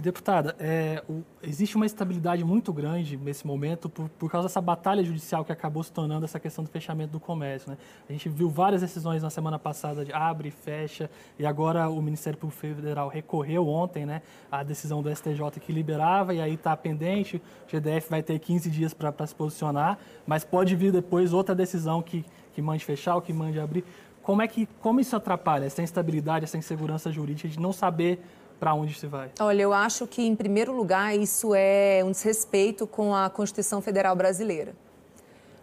E, 0.00 0.02
deputada, 0.02 0.56
é, 0.58 1.04
o, 1.06 1.22
existe 1.42 1.76
uma 1.76 1.84
estabilidade 1.84 2.42
muito 2.42 2.72
grande 2.72 3.18
nesse 3.18 3.46
momento 3.46 3.86
por, 3.86 4.08
por 4.08 4.30
causa 4.30 4.48
dessa 4.48 4.60
batalha 4.60 5.04
judicial 5.04 5.44
que 5.44 5.52
acabou 5.52 5.82
se 5.82 5.92
tornando 5.92 6.24
essa 6.24 6.40
questão 6.40 6.64
do 6.64 6.70
fechamento 6.70 7.12
do 7.12 7.20
comércio. 7.20 7.70
Né? 7.70 7.76
A 8.08 8.12
gente 8.12 8.26
viu 8.30 8.48
várias 8.48 8.80
decisões 8.80 9.22
na 9.22 9.28
semana 9.28 9.58
passada 9.58 10.02
de 10.02 10.10
abre, 10.10 10.50
fecha, 10.50 11.10
e 11.38 11.44
agora 11.44 11.90
o 11.90 12.00
Ministério 12.00 12.38
Público 12.38 12.58
Federal 12.58 13.08
recorreu 13.08 13.68
ontem 13.68 14.06
né, 14.06 14.22
à 14.50 14.62
decisão 14.62 15.02
do 15.02 15.14
STJ 15.14 15.60
que 15.60 15.70
liberava, 15.70 16.32
e 16.32 16.40
aí 16.40 16.54
está 16.54 16.74
pendente, 16.74 17.36
o 17.36 17.70
GDF 17.70 18.08
vai 18.08 18.22
ter 18.22 18.38
15 18.38 18.70
dias 18.70 18.94
para 18.94 19.26
se 19.26 19.34
posicionar, 19.34 19.98
mas 20.26 20.44
pode 20.44 20.74
vir 20.74 20.92
depois 20.92 21.34
outra 21.34 21.54
decisão 21.54 22.00
que, 22.00 22.24
que 22.54 22.62
mande 22.62 22.86
fechar 22.86 23.16
ou 23.16 23.20
que 23.20 23.34
mande 23.34 23.60
abrir. 23.60 23.84
como 24.22 24.40
é 24.40 24.48
que 24.48 24.66
como 24.80 24.98
isso 24.98 25.14
atrapalha 25.14 25.66
essa 25.66 25.82
instabilidade, 25.82 26.46
essa 26.46 26.56
insegurança 26.56 27.12
jurídica 27.12 27.50
de 27.50 27.60
não 27.60 27.70
saber 27.70 28.18
para 28.60 28.74
onde 28.74 28.92
se 28.92 29.06
vai? 29.06 29.30
Olha, 29.40 29.62
eu 29.62 29.72
acho 29.72 30.06
que, 30.06 30.22
em 30.22 30.36
primeiro 30.36 30.72
lugar, 30.72 31.16
isso 31.16 31.54
é 31.54 32.02
um 32.04 32.10
desrespeito 32.10 32.86
com 32.86 33.14
a 33.14 33.30
Constituição 33.30 33.80
Federal 33.80 34.14
Brasileira. 34.14 34.74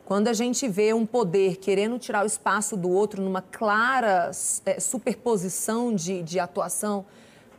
Quando 0.04 0.30
a 0.30 0.34
gente 0.34 0.68
vê 0.68 0.94
um 0.94 1.06
poder 1.06 1.58
querendo 1.58 2.00
tirar 2.00 2.24
o 2.24 2.25
espaço 2.25 2.75
do 2.75 2.89
outro 2.89 3.22
numa 3.22 3.42
clara 3.42 4.32
é, 4.66 4.80
superposição 4.80 5.94
de, 5.94 6.24
de 6.24 6.39
atuação, 6.39 7.06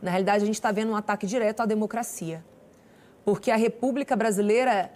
na 0.01 0.11
realidade 0.11 0.43
a 0.43 0.45
gente 0.45 0.55
está 0.55 0.71
vendo 0.71 0.91
um 0.91 0.95
ataque 0.95 1.25
direto 1.25 1.61
à 1.61 1.65
democracia. 1.65 2.43
Porque 3.23 3.49
a 3.51 3.55
República 3.55 4.15
Brasileira 4.15 4.91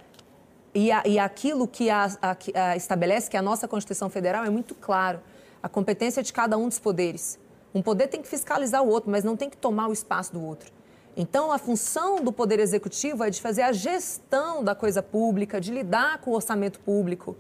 e, 0.73 0.91
a, 0.91 1.03
e 1.05 1.19
aquilo 1.19 1.67
que 1.67 1.89
a, 1.89 2.07
a, 2.21 2.75
estabelece, 2.75 3.29
que 3.29 3.37
é 3.37 3.39
a 3.39 3.43
nossa 3.43 3.67
Constituição 3.67 4.09
Federal, 4.09 4.43
é 4.43 4.49
muito 4.49 4.73
claro. 4.75 5.21
A 5.61 5.69
competência 5.69 6.21
de 6.21 6.33
cada 6.33 6.57
um 6.57 6.67
dos 6.67 6.79
poderes. 6.79 7.39
Um 7.73 7.81
poder 7.81 8.07
tem 8.07 8.21
que 8.21 8.27
fiscalizar 8.27 8.83
o 8.83 8.87
outro, 8.87 9.09
mas 9.09 9.23
não 9.23 9.35
tem 9.35 9.49
que 9.49 9.57
tomar 9.57 9.87
o 9.87 9.93
espaço 9.93 10.33
do 10.33 10.43
outro. 10.43 10.71
Então, 11.15 11.51
a 11.51 11.57
função 11.57 12.23
do 12.23 12.31
Poder 12.31 12.59
Executivo 12.59 13.23
é 13.23 13.29
de 13.29 13.39
fazer 13.39 13.61
a 13.61 13.71
gestão 13.71 14.63
da 14.63 14.73
coisa 14.73 15.01
pública, 15.03 15.61
de 15.61 15.71
lidar 15.71 16.19
com 16.19 16.31
o 16.31 16.33
orçamento 16.33 16.79
público. 16.79 17.35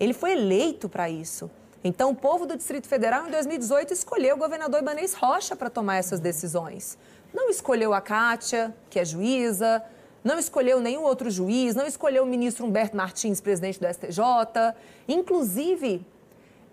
Ele 0.00 0.12
foi 0.12 0.32
eleito 0.32 0.88
para 0.88 1.08
isso. 1.08 1.50
Então, 1.82 2.10
o 2.10 2.14
povo 2.14 2.46
do 2.46 2.56
Distrito 2.56 2.88
Federal, 2.88 3.28
em 3.28 3.30
2018, 3.30 3.92
escolheu 3.92 4.36
o 4.36 4.38
governador 4.38 4.80
Ibanez 4.80 5.14
Rocha 5.14 5.54
para 5.54 5.70
tomar 5.70 5.96
essas 5.96 6.18
decisões. 6.18 6.98
Não 7.32 7.50
escolheu 7.50 7.92
a 7.92 8.00
Kátia, 8.00 8.74
que 8.88 8.98
é 8.98 9.04
juíza, 9.04 9.82
não 10.24 10.38
escolheu 10.38 10.80
nenhum 10.80 11.02
outro 11.02 11.30
juiz, 11.30 11.74
não 11.74 11.86
escolheu 11.86 12.24
o 12.24 12.26
ministro 12.26 12.64
Humberto 12.64 12.96
Martins, 12.96 13.40
presidente 13.40 13.78
do 13.78 13.86
STJ. 13.86 14.18
Inclusive, 15.06 16.04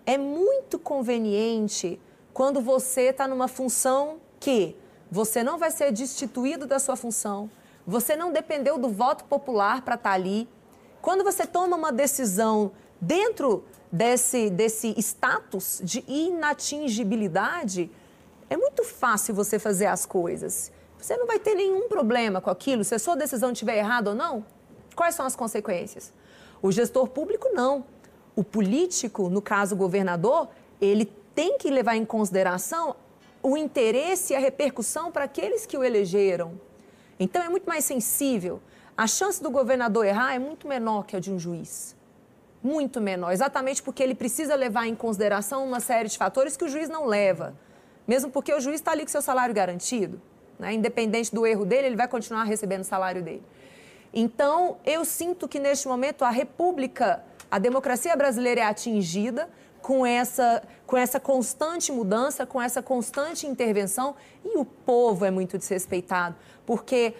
é 0.06 0.16
muito 0.16 0.78
conveniente 0.78 2.00
quando 2.32 2.60
você 2.60 3.02
está 3.02 3.28
numa 3.28 3.48
função 3.48 4.18
que 4.40 4.76
você 5.10 5.42
não 5.42 5.58
vai 5.58 5.70
ser 5.70 5.92
destituído 5.92 6.66
da 6.66 6.78
sua 6.78 6.96
função, 6.96 7.50
você 7.86 8.16
não 8.16 8.32
dependeu 8.32 8.78
do 8.78 8.88
voto 8.88 9.24
popular 9.24 9.82
para 9.82 9.94
estar 9.96 10.10
tá 10.10 10.14
ali. 10.14 10.48
Quando 11.00 11.22
você 11.22 11.46
toma 11.46 11.76
uma 11.76 11.92
decisão 11.92 12.72
dentro 13.00 13.64
desse, 13.90 14.48
desse 14.48 14.94
status 14.98 15.80
de 15.84 16.02
inatingibilidade, 16.08 17.90
é 18.48 18.56
muito 18.56 18.84
fácil 18.84 19.34
você 19.34 19.58
fazer 19.58 19.86
as 19.86 20.06
coisas. 20.06 20.72
Você 20.98 21.16
não 21.16 21.26
vai 21.26 21.38
ter 21.38 21.54
nenhum 21.54 21.88
problema 21.88 22.40
com 22.40 22.48
aquilo. 22.48 22.84
Se 22.84 22.94
a 22.94 22.98
sua 22.98 23.16
decisão 23.16 23.52
estiver 23.52 23.76
errada 23.76 24.10
ou 24.10 24.16
não, 24.16 24.46
quais 24.94 25.14
são 25.14 25.26
as 25.26 25.34
consequências? 25.34 26.12
O 26.62 26.70
gestor 26.70 27.08
público, 27.08 27.48
não. 27.52 27.84
O 28.36 28.44
político, 28.44 29.28
no 29.28 29.42
caso 29.42 29.74
o 29.74 29.78
governador, 29.78 30.48
ele 30.80 31.12
tem 31.34 31.58
que 31.58 31.70
levar 31.70 31.96
em 31.96 32.04
consideração 32.04 32.96
o 33.42 33.56
interesse 33.56 34.32
e 34.32 34.36
a 34.36 34.38
repercussão 34.38 35.10
para 35.10 35.24
aqueles 35.24 35.66
que 35.66 35.76
o 35.76 35.82
elegeram. 35.82 36.60
Então 37.18 37.42
é 37.42 37.48
muito 37.48 37.68
mais 37.68 37.84
sensível. 37.84 38.60
A 38.96 39.06
chance 39.06 39.42
do 39.42 39.50
governador 39.50 40.06
errar 40.06 40.34
é 40.34 40.38
muito 40.38 40.68
menor 40.68 41.04
que 41.06 41.16
a 41.16 41.20
de 41.20 41.32
um 41.32 41.38
juiz. 41.38 41.96
Muito 42.62 43.00
menor, 43.00 43.32
exatamente 43.32 43.82
porque 43.82 44.02
ele 44.02 44.14
precisa 44.14 44.54
levar 44.54 44.86
em 44.86 44.94
consideração 44.94 45.66
uma 45.66 45.80
série 45.80 46.08
de 46.08 46.16
fatores 46.16 46.56
que 46.56 46.64
o 46.64 46.68
juiz 46.68 46.88
não 46.88 47.06
leva. 47.06 47.54
Mesmo 48.06 48.30
porque 48.30 48.52
o 48.54 48.60
juiz 48.60 48.76
está 48.76 48.92
ali 48.92 49.02
com 49.02 49.08
seu 49.08 49.22
salário 49.22 49.54
garantido. 49.54 50.20
Né? 50.58 50.74
Independente 50.74 51.34
do 51.34 51.44
erro 51.44 51.64
dele, 51.64 51.88
ele 51.88 51.96
vai 51.96 52.06
continuar 52.06 52.44
recebendo 52.44 52.82
o 52.82 52.84
salário 52.84 53.22
dele. 53.22 53.42
Então, 54.14 54.76
eu 54.84 55.04
sinto 55.04 55.48
que 55.48 55.58
neste 55.58 55.88
momento 55.88 56.24
a 56.24 56.30
República, 56.30 57.24
a 57.50 57.58
democracia 57.58 58.14
brasileira 58.14 58.60
é 58.60 58.64
atingida 58.64 59.48
com 59.82 60.06
essa, 60.06 60.62
com 60.86 60.96
essa 60.96 61.20
constante 61.20 61.92
mudança, 61.92 62.46
com 62.46 62.62
essa 62.62 62.80
constante 62.80 63.46
intervenção, 63.46 64.14
e 64.44 64.56
o 64.56 64.64
povo 64.64 65.24
é 65.24 65.30
muito 65.30 65.58
desrespeitado, 65.58 66.36
porque 66.64 67.14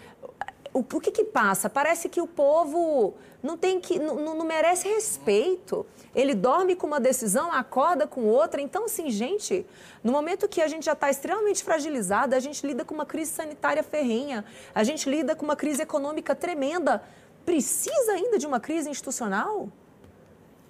o, 0.73 0.78
o 0.81 1.00
que, 1.00 1.11
que 1.11 1.25
passa? 1.25 1.69
Parece 1.69 2.09
que 2.09 2.21
o 2.21 2.26
povo 2.26 3.14
não 3.42 3.57
tem 3.57 3.81
que 3.81 3.99
não, 3.99 4.37
não, 4.37 4.45
merece 4.45 4.88
respeito. 4.88 5.85
Ele 6.14 6.35
dorme 6.35 6.75
com 6.75 6.87
uma 6.87 7.00
decisão, 7.00 7.52
acorda 7.52 8.07
com 8.07 8.23
outra. 8.23 8.61
Então, 8.61 8.85
assim, 8.85 9.11
gente, 9.11 9.66
no 10.02 10.12
momento 10.12 10.49
que 10.49 10.62
a 10.62 10.69
gente 10.69 10.85
já 10.85 10.92
está 10.92 11.11
extremamente 11.11 11.62
fragilizada, 11.62 12.37
a 12.37 12.40
gente 12.40 12.66
lida 12.66 12.85
com 12.85 12.95
uma 12.95 13.07
crise 13.07 13.33
sanitária 13.33 13.83
ferrenha, 13.83 14.45
a 14.75 14.85
gente 14.85 15.09
lida 15.11 15.35
com 15.35 15.45
uma 15.45 15.57
crise 15.57 15.83
econômica 15.83 16.35
tremenda. 16.35 17.02
Precisa 17.45 18.12
ainda 18.12 18.38
de 18.38 18.47
uma 18.47 18.61
crise 18.61 18.88
institucional? 18.88 19.69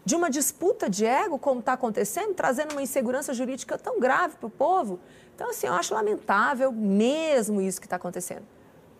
De 0.04 0.14
uma 0.14 0.28
disputa 0.28 0.90
de 0.90 1.04
ego, 1.04 1.38
como 1.38 1.60
está 1.60 1.74
acontecendo, 1.74 2.34
trazendo 2.34 2.72
uma 2.72 2.82
insegurança 2.82 3.32
jurídica 3.32 3.78
tão 3.78 4.00
grave 4.00 4.36
para 4.36 4.46
o 4.46 4.50
povo. 4.50 4.98
Então, 5.34 5.50
assim, 5.50 5.66
eu 5.66 5.72
acho 5.74 5.94
lamentável 5.94 6.72
mesmo 6.72 7.60
isso 7.60 7.80
que 7.80 7.86
está 7.86 7.96
acontecendo. 7.96 8.44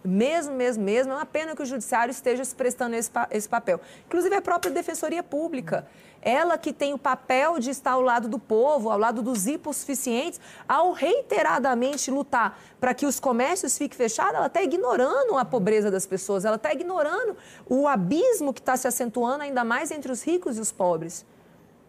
Mesmo, 0.05 0.55
mesmo, 0.55 0.83
mesmo. 0.83 1.13
É 1.13 1.17
uma 1.17 1.27
pena 1.27 1.55
que 1.55 1.63
o 1.63 1.67
judiciário 1.67 2.11
esteja 2.11 2.45
se 2.45 2.55
prestando 2.55 2.97
esse, 2.97 3.11
esse 3.31 3.49
papel. 3.49 3.81
Inclusive, 4.07 4.35
a 4.35 4.43
própria 4.43 4.73
Defensoria 4.73 5.23
Pública. 5.23 5.87
Ela 6.21 6.57
que 6.57 6.73
tem 6.73 6.95
o 6.95 6.99
papel 6.99 7.59
de 7.59 7.71
estar 7.71 7.93
ao 7.93 8.01
lado 8.01 8.29
do 8.29 8.39
povo, 8.39 8.91
ao 8.91 8.99
lado 8.99 9.23
dos 9.23 9.47
hipossuficientes, 9.47 10.41
ao 10.69 10.93
reiteradamente 10.93 12.13
lutar 12.13 12.59
para 12.79 12.95
que 12.95 13.07
os 13.07 13.19
comércios 13.19 13.77
fiquem 13.77 13.97
fechados, 13.97 14.35
ela 14.35 14.47
está 14.47 14.63
ignorando 14.63 15.37
a 15.37 15.45
pobreza 15.45 15.91
das 15.91 16.07
pessoas, 16.07 16.45
ela 16.45 16.57
está 16.57 16.73
ignorando 16.73 17.37
o 17.69 17.89
abismo 17.89 18.53
que 18.53 18.61
está 18.61 18.77
se 18.77 18.87
acentuando 18.87 19.43
ainda 19.43 19.65
mais 19.65 19.91
entre 19.91 20.13
os 20.13 20.23
ricos 20.23 20.59
e 20.59 20.61
os 20.61 20.71
pobres. 20.71 21.27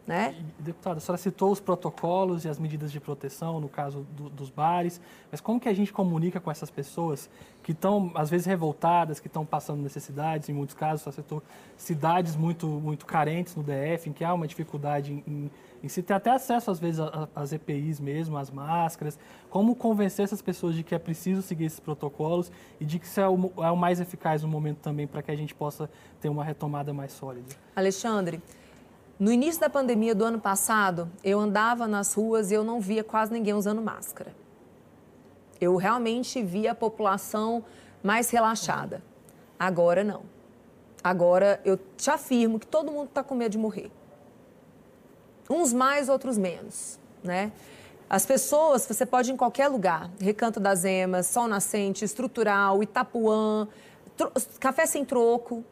Né? 0.06 0.36
Deputada, 0.60 0.98
a 0.98 1.00
senhora 1.00 1.18
citou 1.18 1.50
os 1.50 1.62
protocolos 1.62 2.44
e 2.44 2.50
as 2.50 2.60
medidas 2.60 2.92
de 2.92 3.00
proteção, 3.00 3.62
no 3.62 3.70
caso 3.70 4.06
do, 4.18 4.30
dos 4.30 4.50
bares, 4.50 5.00
mas 5.32 5.40
como 5.40 5.62
que 5.62 5.70
a 5.70 5.74
gente 5.74 5.94
comunica 5.94 6.42
com 6.42 6.52
essas 6.52 6.70
pessoas 6.70 7.30
que 7.64 7.72
estão, 7.72 8.12
às 8.14 8.30
vezes, 8.30 8.46
revoltadas, 8.46 9.22
que 9.22 9.28
estão 9.28 9.46
passando 9.46 9.82
necessidades, 9.82 10.50
em 10.50 10.54
muitos 10.54 10.76
casos, 10.76 11.08
a 11.08 11.12
senhora 11.12 11.24
citou 11.24 11.44
cidades 11.78 12.36
muito, 12.36 12.68
muito 12.68 13.06
carentes 13.06 13.56
no 13.56 13.64
DF, 13.64 14.10
em 14.10 14.14
que 14.14 14.26
há 14.26 14.34
uma 14.34 14.46
dificuldade 14.46 15.24
em, 15.26 15.50
em 15.82 15.88
se 15.88 16.04
ter 16.04 16.14
até 16.14 16.32
acesso, 16.32 16.70
às 16.70 16.80
vezes, 16.80 17.00
às 17.34 17.54
EPIs 17.54 18.02
mesmo, 18.02 18.38
às 18.38 18.50
máscaras. 18.50 19.18
Como 19.50 19.76
convencer 19.76 20.24
essas 20.24 20.42
pessoas 20.42 20.76
de 20.76 20.84
que 20.84 20.96
é 20.96 21.00
preciso 21.00 21.42
seguir 21.42 21.66
esses 21.66 21.80
protocolos 21.80 22.52
e 22.80 22.86
de 22.86 23.00
que 23.00 23.06
isso 23.06 23.20
é 23.20 23.28
o, 23.28 23.52
é 23.58 23.72
o 23.72 23.78
mais 23.78 24.02
eficaz 24.02 24.44
no 24.44 24.50
momento 24.50 24.80
também 24.80 25.08
para 25.08 25.22
que 25.22 25.32
a 25.32 25.36
gente 25.36 25.56
possa 25.56 25.90
ter 26.20 26.28
uma 26.28 26.44
retomada 26.44 26.94
mais 26.94 27.12
sólida? 27.12 27.56
Alexandre, 27.76 28.42
no 29.24 29.32
início 29.32 29.62
da 29.62 29.70
pandemia 29.70 30.14
do 30.14 30.26
ano 30.26 30.38
passado, 30.38 31.10
eu 31.24 31.40
andava 31.40 31.88
nas 31.88 32.14
ruas 32.14 32.52
e 32.52 32.56
eu 32.56 32.62
não 32.62 32.82
via 32.82 33.06
quase 33.06 33.32
ninguém 33.32 33.54
usando 33.54 33.82
máscara. 33.82 34.36
Eu 35.62 35.78
realmente 35.78 36.44
via 36.44 36.74
a 36.74 36.76
população 36.76 37.64
mais 38.04 38.30
relaxada. 38.30 39.02
Agora 39.58 40.04
não. 40.04 40.24
Agora 41.02 41.62
eu 41.64 41.80
te 41.96 42.12
afirmo 42.12 42.60
que 42.60 42.68
todo 42.68 42.92
mundo 42.92 43.08
está 43.08 43.24
com 43.24 43.34
medo 43.34 43.54
de 43.54 43.58
morrer. 43.58 43.90
Uns 45.50 45.72
mais, 45.72 46.10
outros 46.10 46.38
menos, 46.38 47.00
né? 47.24 47.54
As 48.10 48.26
pessoas, 48.26 48.86
você 48.86 49.06
pode 49.06 49.32
ir 49.32 49.36
em 49.36 49.38
qualquer 49.38 49.70
lugar, 49.70 50.12
Recanto 50.20 50.60
das 50.60 50.84
Emas, 50.84 51.28
Sol 51.28 51.48
Nascente, 51.48 52.04
Estrutural, 52.04 52.84
Itapuã, 52.84 53.70
Café 54.60 54.86
Sem 54.86 55.06
Troco, 55.06 55.64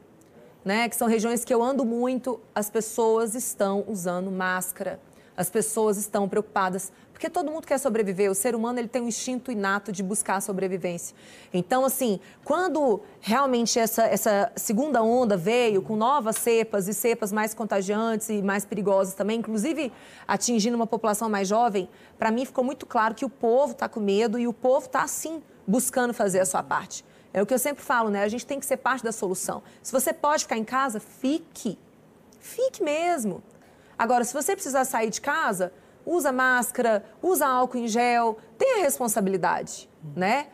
né, 0.64 0.88
que 0.88 0.96
são 0.96 1.08
regiões 1.08 1.44
que 1.44 1.54
eu 1.54 1.62
ando 1.62 1.84
muito, 1.84 2.40
as 2.54 2.70
pessoas 2.70 3.36
estão 3.36 3.84
usando 3.88 4.32
máscara. 4.32 5.00
As 5.36 5.50
pessoas 5.50 5.98
estão 5.98 6.28
preocupadas, 6.28 6.92
porque 7.14 7.30
todo 7.30 7.50
mundo 7.50 7.66
quer 7.66 7.80
sobreviver. 7.80 8.30
O 8.30 8.36
ser 8.36 8.54
humano 8.54 8.80
ele 8.80 8.88
tem 8.88 9.02
um 9.02 9.08
instinto 9.08 9.52
inato 9.52 9.92
de 9.92 10.04
buscar 10.04 10.36
a 10.36 10.42
sobrevivência. 10.42 11.16
Então, 11.54 11.86
assim, 11.86 12.20
quando 12.44 13.02
realmente 13.22 13.80
essa, 13.80 14.04
essa 14.04 14.52
segunda 14.56 15.02
onda 15.02 15.38
veio 15.38 15.82
com 15.82 15.96
novas 15.96 16.36
cepas 16.36 16.88
e 16.88 16.94
cepas 16.94 17.32
mais 17.32 17.54
contagiantes 17.54 18.30
e 18.30 18.42
mais 18.42 18.66
perigosas 18.66 19.14
também, 19.14 19.40
inclusive 19.40 19.92
atingindo 20.28 20.76
uma 20.76 20.88
população 20.88 21.30
mais 21.30 21.48
jovem, 21.48 21.90
para 22.20 22.30
mim 22.30 22.46
ficou 22.46 22.64
muito 22.64 22.86
claro 22.86 23.16
que 23.16 23.24
o 23.26 23.30
povo 23.30 23.72
está 23.72 23.88
com 23.88 24.00
medo 24.00 24.38
e 24.38 24.48
o 24.48 24.54
povo 24.54 24.86
está, 24.86 25.08
sim, 25.08 25.42
buscando 25.66 26.14
fazer 26.14 26.40
a 26.42 26.46
sua 26.46 26.62
parte. 26.62 27.06
É 27.34 27.42
o 27.42 27.46
que 27.46 27.54
eu 27.54 27.60
sempre 27.60 27.84
falo, 27.84 28.10
né? 28.10 28.24
A 28.24 28.28
gente 28.28 28.46
tem 28.46 28.60
que 28.60 28.66
ser 28.66 28.78
parte 28.78 29.04
da 29.04 29.12
solução. 29.12 29.64
Se 29.82 29.92
você 29.92 30.12
pode 30.14 30.44
ficar 30.44 30.58
em 30.58 30.64
casa, 30.64 31.00
fique. 31.00 31.78
Fique 32.40 32.84
mesmo. 32.84 33.42
Agora, 33.98 34.24
se 34.24 34.34
você 34.34 34.54
precisar 34.54 34.84
sair 34.84 35.10
de 35.10 35.22
casa, 35.22 35.72
usa 36.06 36.32
máscara, 36.32 37.06
usa 37.22 37.48
álcool 37.48 37.78
em 37.78 37.88
gel, 37.88 38.38
tenha 38.58 38.84
responsabilidade, 38.84 39.90
né? 40.16 40.48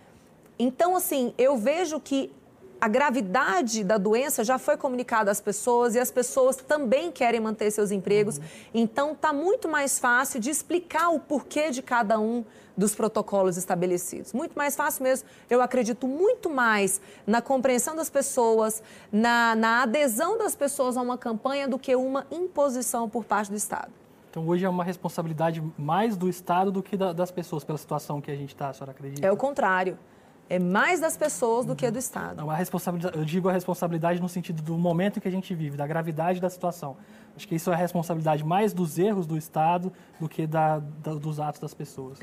Então, 0.60 0.96
assim, 0.96 1.34
eu 1.38 1.58
vejo 1.58 2.00
que 2.00 2.32
a 2.80 2.88
gravidade 2.88 3.84
da 3.84 3.98
doença 3.98 4.44
já 4.44 4.58
foi 4.58 4.78
comunicada 4.78 5.32
às 5.32 5.42
pessoas 5.42 5.96
e 5.96 6.00
as 6.00 6.12
pessoas 6.12 6.56
também 6.58 7.12
querem 7.12 7.40
manter 7.40 7.72
seus 7.72 7.92
empregos. 7.92 8.38
Uhum. 8.38 8.44
Então, 8.74 9.12
está 9.14 9.34
muito 9.34 9.68
mais 9.68 10.00
fácil 10.00 10.40
de 10.40 10.50
explicar 10.50 11.10
o 11.10 11.20
porquê 11.20 11.72
de 11.72 11.82
cada 11.82 12.20
um 12.20 12.46
dos 12.78 12.94
protocolos 12.94 13.58
estabelecidos. 13.58 14.34
Muito 14.34 14.54
mais 14.54 14.76
fácil 14.76 15.04
mesmo. 15.04 15.28
Eu 15.50 15.62
acredito 15.62 16.08
muito 16.08 16.50
mais 16.50 17.02
na 17.26 17.42
compreensão 17.42 17.96
das 17.96 18.10
pessoas, 18.10 18.84
na, 19.12 19.56
na 19.56 19.82
adesão 19.82 20.38
das 20.38 20.56
pessoas 20.56 20.96
a 20.96 21.02
uma 21.02 21.18
campanha 21.18 21.68
do 21.68 21.80
que 21.80 21.96
uma 21.96 22.28
imposição 22.30 23.10
por 23.10 23.26
parte 23.26 23.50
do 23.50 23.58
Estado. 23.58 23.92
Então, 24.30 24.48
hoje 24.48 24.64
é 24.64 24.70
uma 24.70 24.84
responsabilidade 24.84 25.64
mais 25.76 26.16
do 26.16 26.30
Estado 26.30 26.72
do 26.72 26.84
que 26.84 26.96
da, 26.96 27.12
das 27.12 27.32
pessoas, 27.32 27.64
pela 27.64 27.78
situação 27.78 28.22
que 28.22 28.30
a 28.30 28.36
gente 28.36 28.54
está, 28.54 28.70
a 28.70 28.74
senhora 28.74 28.92
acredita? 28.92 29.26
É 29.26 29.32
o 29.32 29.38
contrário. 29.38 29.98
É 30.50 30.58
mais 30.58 31.00
das 31.00 31.18
pessoas 31.18 31.66
do 31.66 31.76
que 31.76 31.90
do 31.92 32.00
Estado. 32.00 32.38
Não, 32.38 32.50
a 32.50 32.56
responsabilidade, 32.56 33.18
eu 33.18 33.26
digo 33.26 33.50
a 33.50 33.52
responsabilidade 33.52 34.22
no 34.22 34.30
sentido 34.30 34.62
do 34.62 34.78
momento 34.78 35.18
em 35.18 35.20
que 35.20 35.28
a 35.28 35.32
gente 35.32 35.54
vive, 35.54 35.76
da 35.76 35.86
gravidade 35.86 36.40
da 36.40 36.50
situação. 36.50 36.96
Acho 37.36 37.48
que 37.48 37.56
isso 37.56 37.70
é 37.70 37.74
a 37.74 37.78
responsabilidade 37.78 38.44
mais 38.44 38.74
dos 38.74 38.98
erros 38.98 39.28
do 39.28 39.38
Estado 39.38 39.92
do 40.20 40.30
que 40.30 40.48
da, 40.48 40.80
da, 40.80 41.14
dos 41.14 41.40
atos 41.40 41.60
das 41.60 41.74
pessoas. 41.74 42.18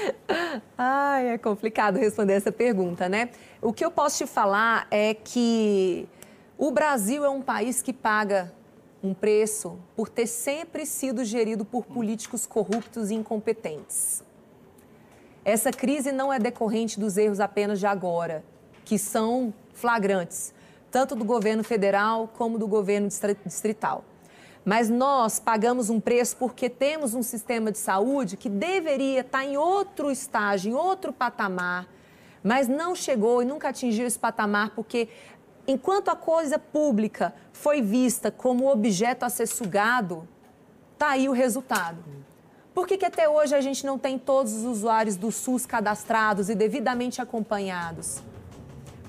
Ai, 0.76 1.30
é 1.30 1.38
complicado 1.38 1.96
responder 1.96 2.34
essa 2.34 2.52
pergunta, 2.52 3.08
né? 3.08 3.30
O 3.62 3.72
que 3.72 3.84
eu 3.84 3.90
posso 3.90 4.18
te 4.18 4.26
falar 4.26 4.86
é 4.90 5.14
que 5.14 6.06
o 6.58 6.70
Brasil 6.70 7.24
é 7.24 7.30
um 7.30 7.42
país 7.42 7.82
que 7.82 7.92
paga 7.92 8.52
um 9.02 9.12
preço 9.12 9.78
por 9.96 10.08
ter 10.08 10.26
sempre 10.26 10.86
sido 10.86 11.24
gerido 11.24 11.64
por 11.64 11.84
políticos 11.84 12.46
corruptos 12.46 13.10
e 13.10 13.14
incompetentes. 13.14 14.22
Essa 15.44 15.70
crise 15.70 16.10
não 16.10 16.32
é 16.32 16.38
decorrente 16.38 16.98
dos 16.98 17.18
erros 17.18 17.38
apenas 17.38 17.78
de 17.78 17.86
agora, 17.86 18.42
que 18.82 18.98
são 18.98 19.52
flagrantes, 19.74 20.54
tanto 20.90 21.14
do 21.14 21.24
governo 21.24 21.62
federal 21.62 22.28
como 22.28 22.58
do 22.58 22.66
governo 22.66 23.08
distrital. 23.44 24.04
Mas 24.64 24.88
nós 24.88 25.38
pagamos 25.38 25.90
um 25.90 26.00
preço 26.00 26.38
porque 26.38 26.70
temos 26.70 27.12
um 27.12 27.22
sistema 27.22 27.70
de 27.70 27.76
saúde 27.76 28.38
que 28.38 28.48
deveria 28.48 29.20
estar 29.20 29.44
em 29.44 29.58
outro 29.58 30.10
estágio, 30.10 30.72
em 30.72 30.74
outro 30.74 31.12
patamar, 31.12 31.86
mas 32.42 32.66
não 32.66 32.94
chegou 32.94 33.42
e 33.42 33.44
nunca 33.44 33.68
atingiu 33.68 34.06
esse 34.06 34.18
patamar 34.18 34.70
porque 34.70 35.08
enquanto 35.66 36.08
a 36.08 36.16
coisa 36.16 36.58
pública 36.58 37.34
foi 37.52 37.82
vista 37.82 38.30
como 38.30 38.70
objeto 38.70 39.24
a 39.24 39.28
ser 39.28 39.46
sugado, 39.46 40.26
está 40.94 41.10
aí 41.10 41.28
o 41.28 41.32
resultado. 41.32 42.02
Por 42.74 42.88
que, 42.88 42.98
que 42.98 43.06
até 43.06 43.28
hoje 43.28 43.54
a 43.54 43.60
gente 43.60 43.86
não 43.86 43.96
tem 43.96 44.18
todos 44.18 44.52
os 44.52 44.64
usuários 44.64 45.14
do 45.14 45.30
SUS 45.30 45.64
cadastrados 45.64 46.48
e 46.48 46.56
devidamente 46.56 47.22
acompanhados? 47.22 48.20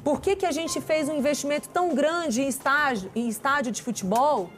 Por 0.04 0.22
que, 0.22 0.36
que 0.36 0.46
a 0.46 0.52
gente 0.52 0.80
fez 0.80 1.10
um 1.10 1.16
investimento 1.16 1.68
tão 1.70 1.96
grande 1.96 2.44
em 2.44 2.48
estádio, 2.48 3.10
em 3.16 3.28
estádio 3.28 3.72
de 3.72 3.82
futebol, 3.82 4.52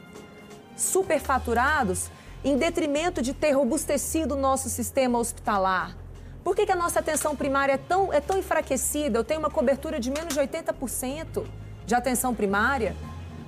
superfaturados, 0.76 2.10
em 2.44 2.58
detrimento 2.58 3.22
de 3.22 3.32
ter 3.32 3.52
robustecido 3.52 4.34
o 4.34 4.38
nosso 4.38 4.68
sistema 4.68 5.18
hospitalar? 5.18 5.96
Por 6.44 6.54
que, 6.54 6.66
que 6.66 6.72
a 6.72 6.76
nossa 6.76 7.00
atenção 7.00 7.34
primária 7.34 7.72
é 7.72 7.78
tão, 7.78 8.12
é 8.12 8.20
tão 8.20 8.36
enfraquecida? 8.36 9.18
Eu 9.18 9.24
tenho 9.24 9.40
uma 9.40 9.50
cobertura 9.50 9.98
de 9.98 10.10
menos 10.10 10.34
de 10.34 10.40
80% 10.40 11.46
de 11.86 11.94
atenção 11.94 12.34
primária, 12.34 12.94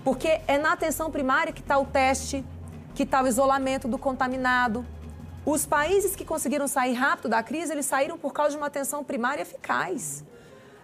porque 0.02 0.40
é 0.46 0.56
na 0.56 0.72
atenção 0.72 1.10
primária 1.10 1.52
que 1.52 1.60
está 1.60 1.78
o 1.78 1.84
teste, 1.84 2.42
que 2.94 3.02
está 3.02 3.22
o 3.22 3.28
isolamento 3.28 3.86
do 3.86 3.98
contaminado, 3.98 4.86
os 5.44 5.64
países 5.64 6.14
que 6.14 6.24
conseguiram 6.24 6.68
sair 6.68 6.92
rápido 6.92 7.28
da 7.28 7.42
crise, 7.42 7.72
eles 7.72 7.86
saíram 7.86 8.18
por 8.18 8.32
causa 8.32 8.52
de 8.52 8.56
uma 8.56 8.66
atenção 8.66 9.02
primária 9.02 9.42
eficaz. 9.42 10.24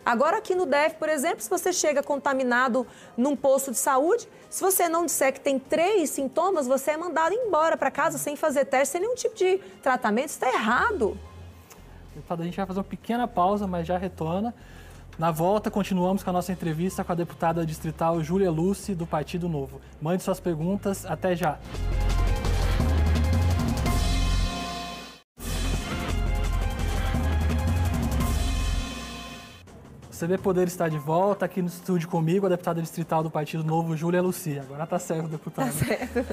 Agora, 0.05 0.39
aqui 0.39 0.55
no 0.55 0.67
DF, 0.67 0.97
por 0.99 1.09
exemplo, 1.09 1.41
se 1.41 1.51
você 1.51 1.73
chega 1.73 2.01
contaminado 2.03 2.87
num 3.17 3.35
posto 3.35 3.73
de 3.73 3.77
saúde, 3.77 4.29
se 4.49 4.63
você 4.63 4.89
não 4.89 5.05
disser 5.05 5.33
que 5.33 5.41
tem 5.41 5.59
três 5.59 6.11
sintomas, 6.11 6.69
você 6.69 6.93
é 6.93 6.97
mandado 6.97 7.35
embora 7.35 7.77
para 7.77 7.91
casa 7.91 8.17
sem 8.17 8.37
fazer 8.37 8.67
teste, 8.67 8.93
sem 8.93 9.01
nenhum 9.01 9.17
tipo 9.17 9.35
de 9.35 9.59
tratamento. 9.83 10.29
Isso 10.29 10.37
está 10.37 10.49
errado. 10.49 11.19
Deputada, 12.15 12.43
a 12.43 12.45
gente 12.47 12.57
vai 12.57 12.65
fazer 12.65 12.79
uma 12.79 12.85
pequena 12.85 13.27
pausa, 13.27 13.67
mas 13.67 13.87
já 13.87 13.99
retorna. 13.99 14.55
Na 15.19 15.31
volta, 15.31 15.71
continuamos 15.71 16.23
com 16.23 16.31
a 16.31 16.33
nossa 16.33 16.53
entrevista 16.53 17.03
com 17.03 17.11
a 17.11 17.15
deputada 17.15 17.67
distrital 17.67 18.23
Júlia 18.23 18.51
Luce, 18.51 18.95
do 18.95 19.07
Partido 19.07 19.49
Novo. 19.49 19.81
Mande 20.01 20.23
suas 20.23 20.39
perguntas. 20.39 21.05
Até 21.05 21.35
já. 21.35 21.59
CB 30.19 30.39
Poder 30.39 30.67
está 30.67 30.89
de 30.89 30.97
volta 30.97 31.45
aqui 31.45 31.61
no 31.61 31.69
estúdio 31.69 32.09
comigo, 32.09 32.47
a 32.47 32.49
deputada 32.49 32.81
distrital 32.81 33.23
do 33.23 33.31
Partido 33.31 33.63
Novo, 33.63 33.95
Júlia 33.95 34.23
Lucia. 34.23 34.63
Agora 34.63 34.87
tá 34.87 34.99
certo, 34.99 35.29
deputada. 35.29 35.71
Tá 35.71 35.73
certo. 35.73 36.27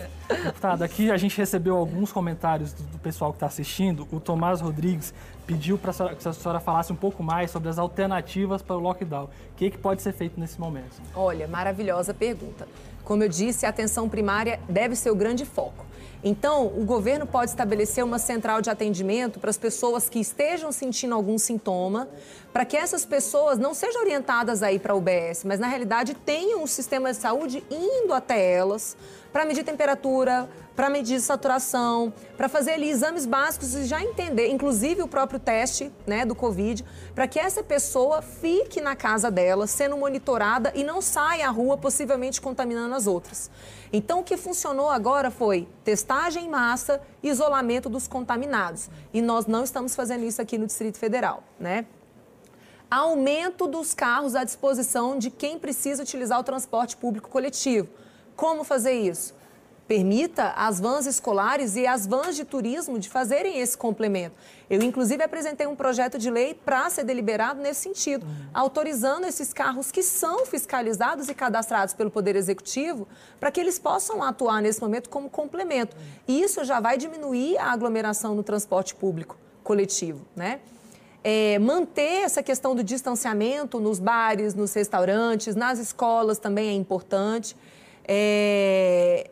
Deputada, 0.45 0.85
aqui 0.85 1.11
a 1.11 1.17
gente 1.17 1.37
recebeu 1.37 1.75
alguns 1.75 2.09
comentários 2.09 2.71
do, 2.71 2.81
do 2.83 2.97
pessoal 2.99 3.33
que 3.33 3.35
está 3.35 3.47
assistindo. 3.47 4.07
O 4.09 4.21
Tomás 4.21 4.61
Rodrigues 4.61 5.13
pediu 5.45 5.77
para 5.77 5.91
que 6.15 6.25
a 6.25 6.31
senhora 6.31 6.61
falasse 6.61 6.93
um 6.93 6.95
pouco 6.95 7.21
mais 7.21 7.51
sobre 7.51 7.67
as 7.67 7.77
alternativas 7.77 8.61
para 8.61 8.77
o 8.77 8.79
lockdown. 8.79 9.25
O 9.25 9.29
que, 9.57 9.69
que 9.69 9.77
pode 9.77 10.01
ser 10.01 10.13
feito 10.13 10.39
nesse 10.39 10.57
momento? 10.61 11.01
Olha, 11.13 11.45
maravilhosa 11.45 12.13
pergunta. 12.13 12.65
Como 13.03 13.21
eu 13.21 13.27
disse, 13.27 13.65
a 13.65 13.69
atenção 13.69 14.07
primária 14.07 14.61
deve 14.69 14.95
ser 14.95 15.11
o 15.11 15.15
grande 15.15 15.43
foco. 15.43 15.85
Então, 16.23 16.67
o 16.67 16.85
governo 16.85 17.27
pode 17.27 17.51
estabelecer 17.51 18.03
uma 18.03 18.17
central 18.17 18.61
de 18.61 18.69
atendimento 18.69 19.41
para 19.41 19.49
as 19.49 19.57
pessoas 19.57 20.07
que 20.07 20.19
estejam 20.19 20.71
sentindo 20.71 21.13
algum 21.13 21.37
sintoma, 21.37 22.07
para 22.53 22.63
que 22.63 22.77
essas 22.77 23.03
pessoas 23.03 23.57
não 23.57 23.73
sejam 23.73 24.01
orientadas 24.01 24.63
aí 24.63 24.79
para 24.79 24.93
a 24.93 24.95
UBS, 24.95 25.43
mas 25.43 25.59
na 25.59 25.67
realidade 25.67 26.13
tenham 26.13 26.63
um 26.63 26.67
sistema 26.67 27.11
de 27.11 27.17
saúde 27.17 27.61
indo 27.69 28.13
até 28.13 28.53
elas 28.53 28.95
para 29.33 29.45
medir 29.45 29.63
temperatura, 29.63 30.47
para 30.75 30.89
medir 30.89 31.19
saturação, 31.19 32.13
para 32.37 32.47
fazer 32.47 32.73
ali 32.73 32.89
exames 32.89 33.25
básicos 33.25 33.73
e 33.73 33.85
já 33.85 34.01
entender, 34.01 34.47
inclusive 34.49 35.01
o 35.01 35.07
próprio 35.07 35.39
teste 35.39 35.91
né, 36.05 36.23
do 36.23 36.35
Covid, 36.35 36.85
para 37.13 37.27
que 37.27 37.39
essa 37.39 37.63
pessoa 37.63 38.21
fique 38.21 38.79
na 38.79 38.95
casa 38.95 39.31
dela, 39.31 39.65
sendo 39.65 39.97
monitorada 39.97 40.71
e 40.75 40.83
não 40.83 41.01
saia 41.01 41.47
à 41.47 41.49
rua, 41.49 41.77
possivelmente 41.77 42.39
contaminando 42.39 42.93
as 42.93 43.07
outras. 43.07 43.49
Então, 43.91 44.19
o 44.19 44.23
que 44.23 44.37
funcionou 44.37 44.89
agora 44.89 45.31
foi 45.31 45.67
testagem 45.83 46.45
em 46.45 46.49
massa, 46.49 47.01
isolamento 47.21 47.89
dos 47.89 48.07
contaminados. 48.07 48.89
E 49.13 49.21
nós 49.21 49.47
não 49.47 49.63
estamos 49.63 49.95
fazendo 49.95 50.23
isso 50.23 50.41
aqui 50.41 50.57
no 50.57 50.67
Distrito 50.67 50.97
Federal, 50.97 51.43
né? 51.59 51.85
Aumento 52.89 53.67
dos 53.67 53.93
carros 53.93 54.35
à 54.35 54.43
disposição 54.43 55.17
de 55.17 55.31
quem 55.31 55.57
precisa 55.57 56.03
utilizar 56.03 56.39
o 56.39 56.43
transporte 56.43 56.95
público 56.95 57.29
coletivo. 57.29 57.89
Como 58.35 58.63
fazer 58.63 58.93
isso? 58.93 59.33
permita 59.87 60.53
as 60.55 60.79
vans 60.79 61.05
escolares 61.05 61.75
e 61.75 61.85
as 61.85 62.07
vans 62.07 62.35
de 62.35 62.45
turismo 62.45 62.97
de 62.97 63.09
fazerem 63.09 63.59
esse 63.59 63.77
complemento. 63.77 64.35
Eu, 64.69 64.81
inclusive, 64.81 65.21
apresentei 65.21 65.67
um 65.67 65.75
projeto 65.75 66.17
de 66.17 66.31
lei 66.31 66.53
para 66.53 66.89
ser 66.89 67.03
deliberado 67.03 67.61
nesse 67.61 67.81
sentido, 67.81 68.25
autorizando 68.53 69.25
esses 69.25 69.53
carros 69.53 69.91
que 69.91 70.01
são 70.01 70.45
fiscalizados 70.45 71.27
e 71.29 71.33
cadastrados 71.33 71.93
pelo 71.93 72.09
Poder 72.09 72.35
Executivo 72.35 73.07
para 73.39 73.51
que 73.51 73.59
eles 73.59 73.77
possam 73.77 74.23
atuar 74.23 74.61
nesse 74.61 74.81
momento 74.81 75.09
como 75.09 75.29
complemento. 75.29 75.95
E 76.27 76.41
isso 76.41 76.63
já 76.63 76.79
vai 76.79 76.97
diminuir 76.97 77.57
a 77.57 77.71
aglomeração 77.71 78.33
no 78.33 78.41
transporte 78.41 78.95
público 78.95 79.37
coletivo, 79.63 80.25
né? 80.35 80.59
É, 81.25 81.57
manter 81.59 82.23
essa 82.23 82.43
questão 82.43 82.75
do 82.75 82.83
distanciamento 82.83 83.79
nos 83.79 83.97
bares, 83.97 84.53
nos 84.53 84.73
restaurantes, 84.73 85.55
nas 85.55 85.79
escolas 85.79 86.37
também 86.37 86.69
é 86.69 86.73
importante. 86.73 87.55
É, 88.05 89.29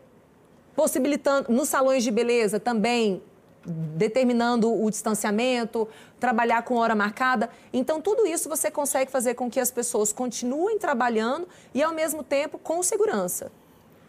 possibilitando 0.74 1.52
nos 1.52 1.68
salões 1.68 2.02
de 2.02 2.10
beleza 2.10 2.58
também 2.58 3.22
determinando 3.64 4.72
o 4.72 4.90
distanciamento, 4.90 5.88
trabalhar 6.18 6.62
com 6.62 6.76
hora 6.76 6.94
marcada. 6.94 7.48
Então, 7.72 8.00
tudo 8.00 8.26
isso 8.26 8.48
você 8.48 8.70
consegue 8.70 9.10
fazer 9.10 9.34
com 9.34 9.50
que 9.50 9.60
as 9.60 9.70
pessoas 9.70 10.12
continuem 10.12 10.78
trabalhando 10.78 11.46
e, 11.74 11.82
ao 11.82 11.94
mesmo 11.94 12.22
tempo, 12.22 12.58
com 12.58 12.82
segurança. 12.82 13.50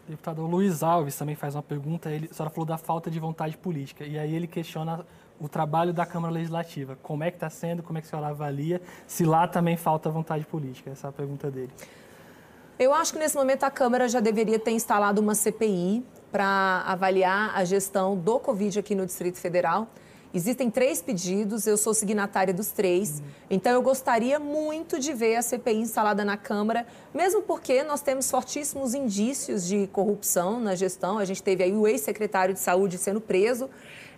Deputado 0.07 0.41
Luiz 0.45 0.83
Alves 0.83 1.15
também 1.15 1.35
faz 1.35 1.55
uma 1.55 1.63
pergunta. 1.63 2.11
Ele, 2.11 2.27
a 2.29 2.33
senhora 2.33 2.49
falou 2.49 2.65
da 2.65 2.77
falta 2.77 3.09
de 3.09 3.19
vontade 3.19 3.55
política. 3.55 4.03
E 4.03 4.17
aí 4.19 4.35
ele 4.35 4.47
questiona 4.47 5.05
o 5.39 5.47
trabalho 5.47 5.93
da 5.93 6.05
Câmara 6.05 6.33
Legislativa. 6.33 6.97
Como 7.01 7.23
é 7.23 7.31
que 7.31 7.37
está 7.37 7.49
sendo? 7.49 7.81
Como 7.81 7.97
é 7.97 8.01
que 8.01 8.07
a 8.07 8.09
senhora 8.09 8.27
avalia? 8.27 8.81
Se 9.07 9.23
lá 9.23 9.47
também 9.47 9.77
falta 9.77 10.09
vontade 10.09 10.45
política? 10.45 10.91
Essa 10.91 11.07
é 11.07 11.09
a 11.09 11.13
pergunta 11.13 11.49
dele. 11.49 11.71
Eu 12.79 12.91
acho 12.91 13.13
que 13.13 13.19
nesse 13.19 13.35
momento 13.35 13.63
a 13.63 13.69
Câmara 13.69 14.07
já 14.07 14.19
deveria 14.19 14.57
ter 14.57 14.71
instalado 14.71 15.21
uma 15.21 15.35
CPI 15.35 16.03
para 16.31 16.83
avaliar 16.87 17.55
a 17.55 17.63
gestão 17.63 18.17
do 18.17 18.39
Covid 18.39 18.79
aqui 18.79 18.95
no 18.95 19.05
Distrito 19.05 19.37
Federal. 19.37 19.87
Existem 20.33 20.71
três 20.71 20.99
pedidos, 20.99 21.67
eu 21.67 21.77
sou 21.77 21.93
signatária 21.93 22.51
dos 22.51 22.69
três, 22.69 23.19
uhum. 23.19 23.25
então 23.51 23.71
eu 23.71 23.83
gostaria 23.83 24.39
muito 24.39 24.99
de 24.99 25.13
ver 25.13 25.35
a 25.35 25.43
CPI 25.43 25.75
instalada 25.75 26.25
na 26.25 26.35
Câmara, 26.35 26.87
mesmo 27.13 27.43
porque 27.43 27.83
nós 27.83 28.01
temos 28.01 28.31
fortíssimos 28.31 28.95
indícios 28.95 29.67
de 29.67 29.85
corrupção 29.93 30.59
na 30.59 30.73
gestão. 30.73 31.19
A 31.19 31.25
gente 31.25 31.43
teve 31.43 31.63
aí 31.63 31.73
o 31.73 31.85
ex-secretário 31.85 32.55
de 32.55 32.59
Saúde 32.59 32.97
sendo 32.97 33.21
preso, 33.21 33.69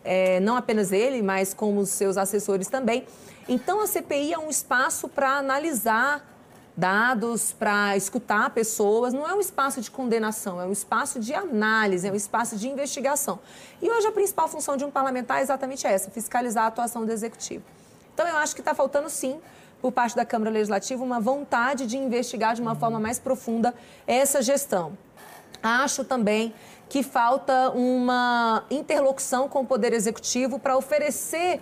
é, 0.06 0.40
não 0.40 0.56
apenas 0.56 0.94
ele, 0.94 1.22
mas 1.22 1.54
como 1.54 1.82
os 1.82 1.90
seus 1.90 2.16
assessores 2.16 2.70
também. 2.70 3.06
Então 3.50 3.82
a 3.82 3.88
CPI 3.88 4.32
é 4.32 4.40
um 4.40 4.50
espaço 4.50 5.10
para 5.10 5.38
analisar 5.38 6.35
dados 6.78 7.54
para 7.54 7.96
escutar 7.96 8.50
pessoas, 8.50 9.14
não 9.14 9.28
é 9.28 9.34
um 9.34 9.40
espaço 9.40 9.80
de 9.80 9.90
condenação, 9.90 10.60
é 10.60 10.66
um 10.66 10.72
espaço 10.72 11.20
de 11.20 11.34
análise, 11.34 12.08
é 12.08 12.12
um 12.12 12.16
espaço 12.16 12.58
de 12.58 12.68
investigação. 12.68 13.40
E 13.82 13.90
hoje 13.90 14.08
a 14.08 14.12
principal 14.12 14.48
função 14.48 14.76
de 14.76 14.84
um 14.84 14.92
parlamentar 14.92 15.40
é 15.40 15.42
exatamente 15.42 15.88
essa, 15.88 16.12
fiscalizar 16.12 16.66
a 16.66 16.68
atuação 16.68 17.06
do 17.06 17.12
executivo. 17.12 17.64
Então 18.14 18.28
eu 18.28 18.38
acho 18.38 18.54
que 18.54 18.62
está 18.62 18.74
faltando 18.74 19.10
sim, 19.10 19.40
por 19.82 19.92
parte 19.92 20.16
da 20.16 20.26
Câmara 20.26 20.52
Legislativa, 20.52 21.04
uma 21.04 21.20
vontade 21.20 21.86
de 21.86 21.98
investigar 21.98 22.56
de 22.56 22.62
uma 22.62 22.76
forma 22.76 23.00
mais 23.00 23.20
profunda 23.20 23.74
essa 24.08 24.42
gestão. 24.42 24.98
Acho 25.62 26.04
também 26.04 26.54
que 26.90 27.04
falta 27.04 27.72
uma 27.72 28.64
interlocução 28.70 29.48
com 29.50 29.62
o 29.62 29.66
Poder 29.66 29.94
Executivo 29.94 30.60
para 30.60 30.78
oferecer 30.78 31.62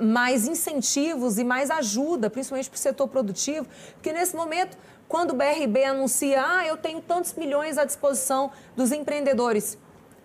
mais 0.00 0.46
incentivos 0.46 1.38
e 1.38 1.44
mais 1.44 1.70
ajuda, 1.70 2.30
principalmente 2.30 2.70
para 2.70 2.76
o 2.76 2.80
setor 2.80 3.08
produtivo, 3.08 3.66
porque 3.94 4.12
nesse 4.12 4.34
momento, 4.34 4.76
quando 5.08 5.30
o 5.30 5.34
BRB 5.34 5.84
anuncia, 5.84 6.42
ah, 6.44 6.66
eu 6.66 6.76
tenho 6.76 7.00
tantos 7.00 7.34
milhões 7.34 7.78
à 7.78 7.84
disposição 7.84 8.50
dos 8.76 8.92
empreendedores. 8.92 9.78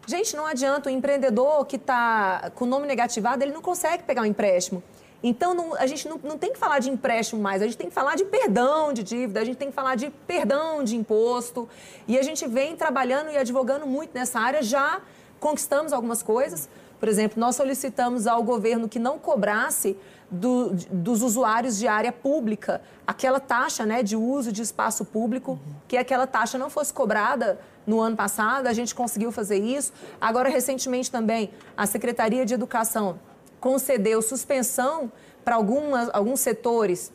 Gente, 0.06 0.36
não 0.36 0.46
adianta, 0.46 0.90
o 0.90 0.92
empreendedor 0.92 1.66
que 1.66 1.78
está 1.78 2.52
com 2.56 2.66
o 2.66 2.68
nome 2.68 2.86
negativado, 2.86 3.44
ele 3.44 3.54
não 3.54 3.62
consegue 3.62 4.04
pegar 4.04 4.22
um 4.24 4.26
empréstimo. 4.26 4.84
Então, 5.24 5.54
não, 5.54 5.74
a 5.76 5.88
gente 5.88 6.08
não, 6.10 6.20
não 6.22 6.38
tem 6.38 6.52
que 6.52 6.60
falar 6.60 6.80
de 6.80 6.90
empréstimo 6.90 7.42
mais, 7.42 7.62
a 7.62 7.66
gente 7.66 7.78
tem 7.78 7.88
que 7.88 7.94
falar 7.94 8.16
de 8.16 8.26
perdão 8.26 8.92
de 8.92 9.02
dívida, 9.02 9.40
a 9.40 9.46
gente 9.46 9.56
tem 9.56 9.70
que 9.70 9.74
falar 9.74 9.96
de 9.96 10.10
perdão 10.28 10.84
de 10.84 10.98
imposto. 10.98 11.70
E 12.06 12.20
a 12.20 12.22
gente 12.22 12.46
vem 12.46 12.76
trabalhando 12.76 13.32
e 13.32 13.38
advogando 13.38 13.88
muito 13.88 14.14
nessa 14.14 14.38
área, 14.42 14.62
já 14.62 15.02
conquistamos 15.40 15.94
algumas 15.94 16.22
coisas. 16.22 16.68
Por 17.04 17.10
exemplo, 17.10 17.38
nós 17.38 17.58
solicitamos 17.58 18.28
ao 18.28 18.42
governo 18.44 18.88
que 18.88 18.98
não 18.98 19.20
cobrasse 19.20 19.98
do, 20.32 20.70
dos 20.90 21.22
usuários 21.22 21.78
de 21.78 21.86
área 21.86 22.14
pública 22.14 22.82
aquela 23.06 23.42
taxa 23.42 23.86
né, 23.86 24.02
de 24.02 24.16
uso 24.16 24.54
de 24.54 24.62
espaço 24.62 25.04
público, 25.04 25.52
uhum. 25.52 25.74
que 25.86 25.98
aquela 25.98 26.26
taxa 26.26 26.58
não 26.58 26.70
fosse 26.70 26.94
cobrada 26.94 27.60
no 27.86 28.00
ano 28.00 28.16
passado, 28.16 28.68
a 28.68 28.72
gente 28.72 28.96
conseguiu 28.96 29.34
fazer 29.34 29.58
isso. 29.58 29.92
Agora, 30.22 30.48
recentemente 30.48 31.12
também, 31.12 31.50
a 31.76 31.86
Secretaria 31.86 32.46
de 32.46 32.54
Educação 32.54 33.20
concedeu 33.60 34.22
suspensão 34.22 35.12
para 35.44 35.56
alguns 35.56 36.40
setores, 36.40 37.12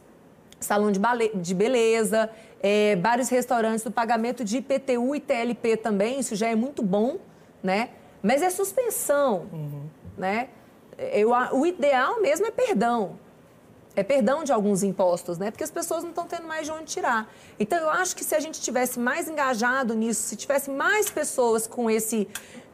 salão 0.61 0.93
de, 0.93 1.01
de 1.35 1.55
beleza, 1.55 2.29
é, 2.63 2.95
vários 2.97 3.31
restaurantes, 3.31 3.85
do 3.85 3.91
pagamento 3.91 4.45
de 4.45 4.59
IPTU 4.59 5.17
e 5.17 5.21
TLP 5.21 5.79
também, 5.79 6.21
isso 6.21 6.37
já 6.37 6.49
é 6.49 6.55
muito 6.55 6.83
bom, 6.83 7.17
né? 7.63 7.89
Mas 8.29 8.43
é 8.43 8.51
suspensão, 8.51 9.47
uhum. 9.51 9.85
né? 10.19 10.51
Eu, 10.99 11.31
o 11.53 11.65
ideal 11.65 12.21
mesmo 12.21 12.45
é 12.45 12.51
perdão. 12.51 13.19
É 13.97 14.03
perdão 14.03 14.45
de 14.45 14.53
alguns 14.53 14.83
impostos, 14.83 15.39
né? 15.39 15.51
Porque 15.51 15.65
as 15.65 15.71
pessoas 15.71 16.03
não 16.03 16.11
estão 16.11 16.27
tendo 16.27 16.47
mais 16.47 16.67
de 16.67 16.71
onde 16.71 16.85
tirar. 16.85 17.27
Então, 17.59 17.79
eu 17.79 17.89
acho 17.89 18.15
que 18.15 18.23
se 18.23 18.35
a 18.35 18.41
gente 18.41 18.61
tivesse 18.61 19.01
mais 19.01 19.31
engajado 19.31 19.95
nisso, 19.95 20.25
se 20.25 20.37
tivesse 20.37 20.71
mais 20.71 21.09
pessoas 21.09 21.67
com, 21.67 21.89
esse, 21.91 22.29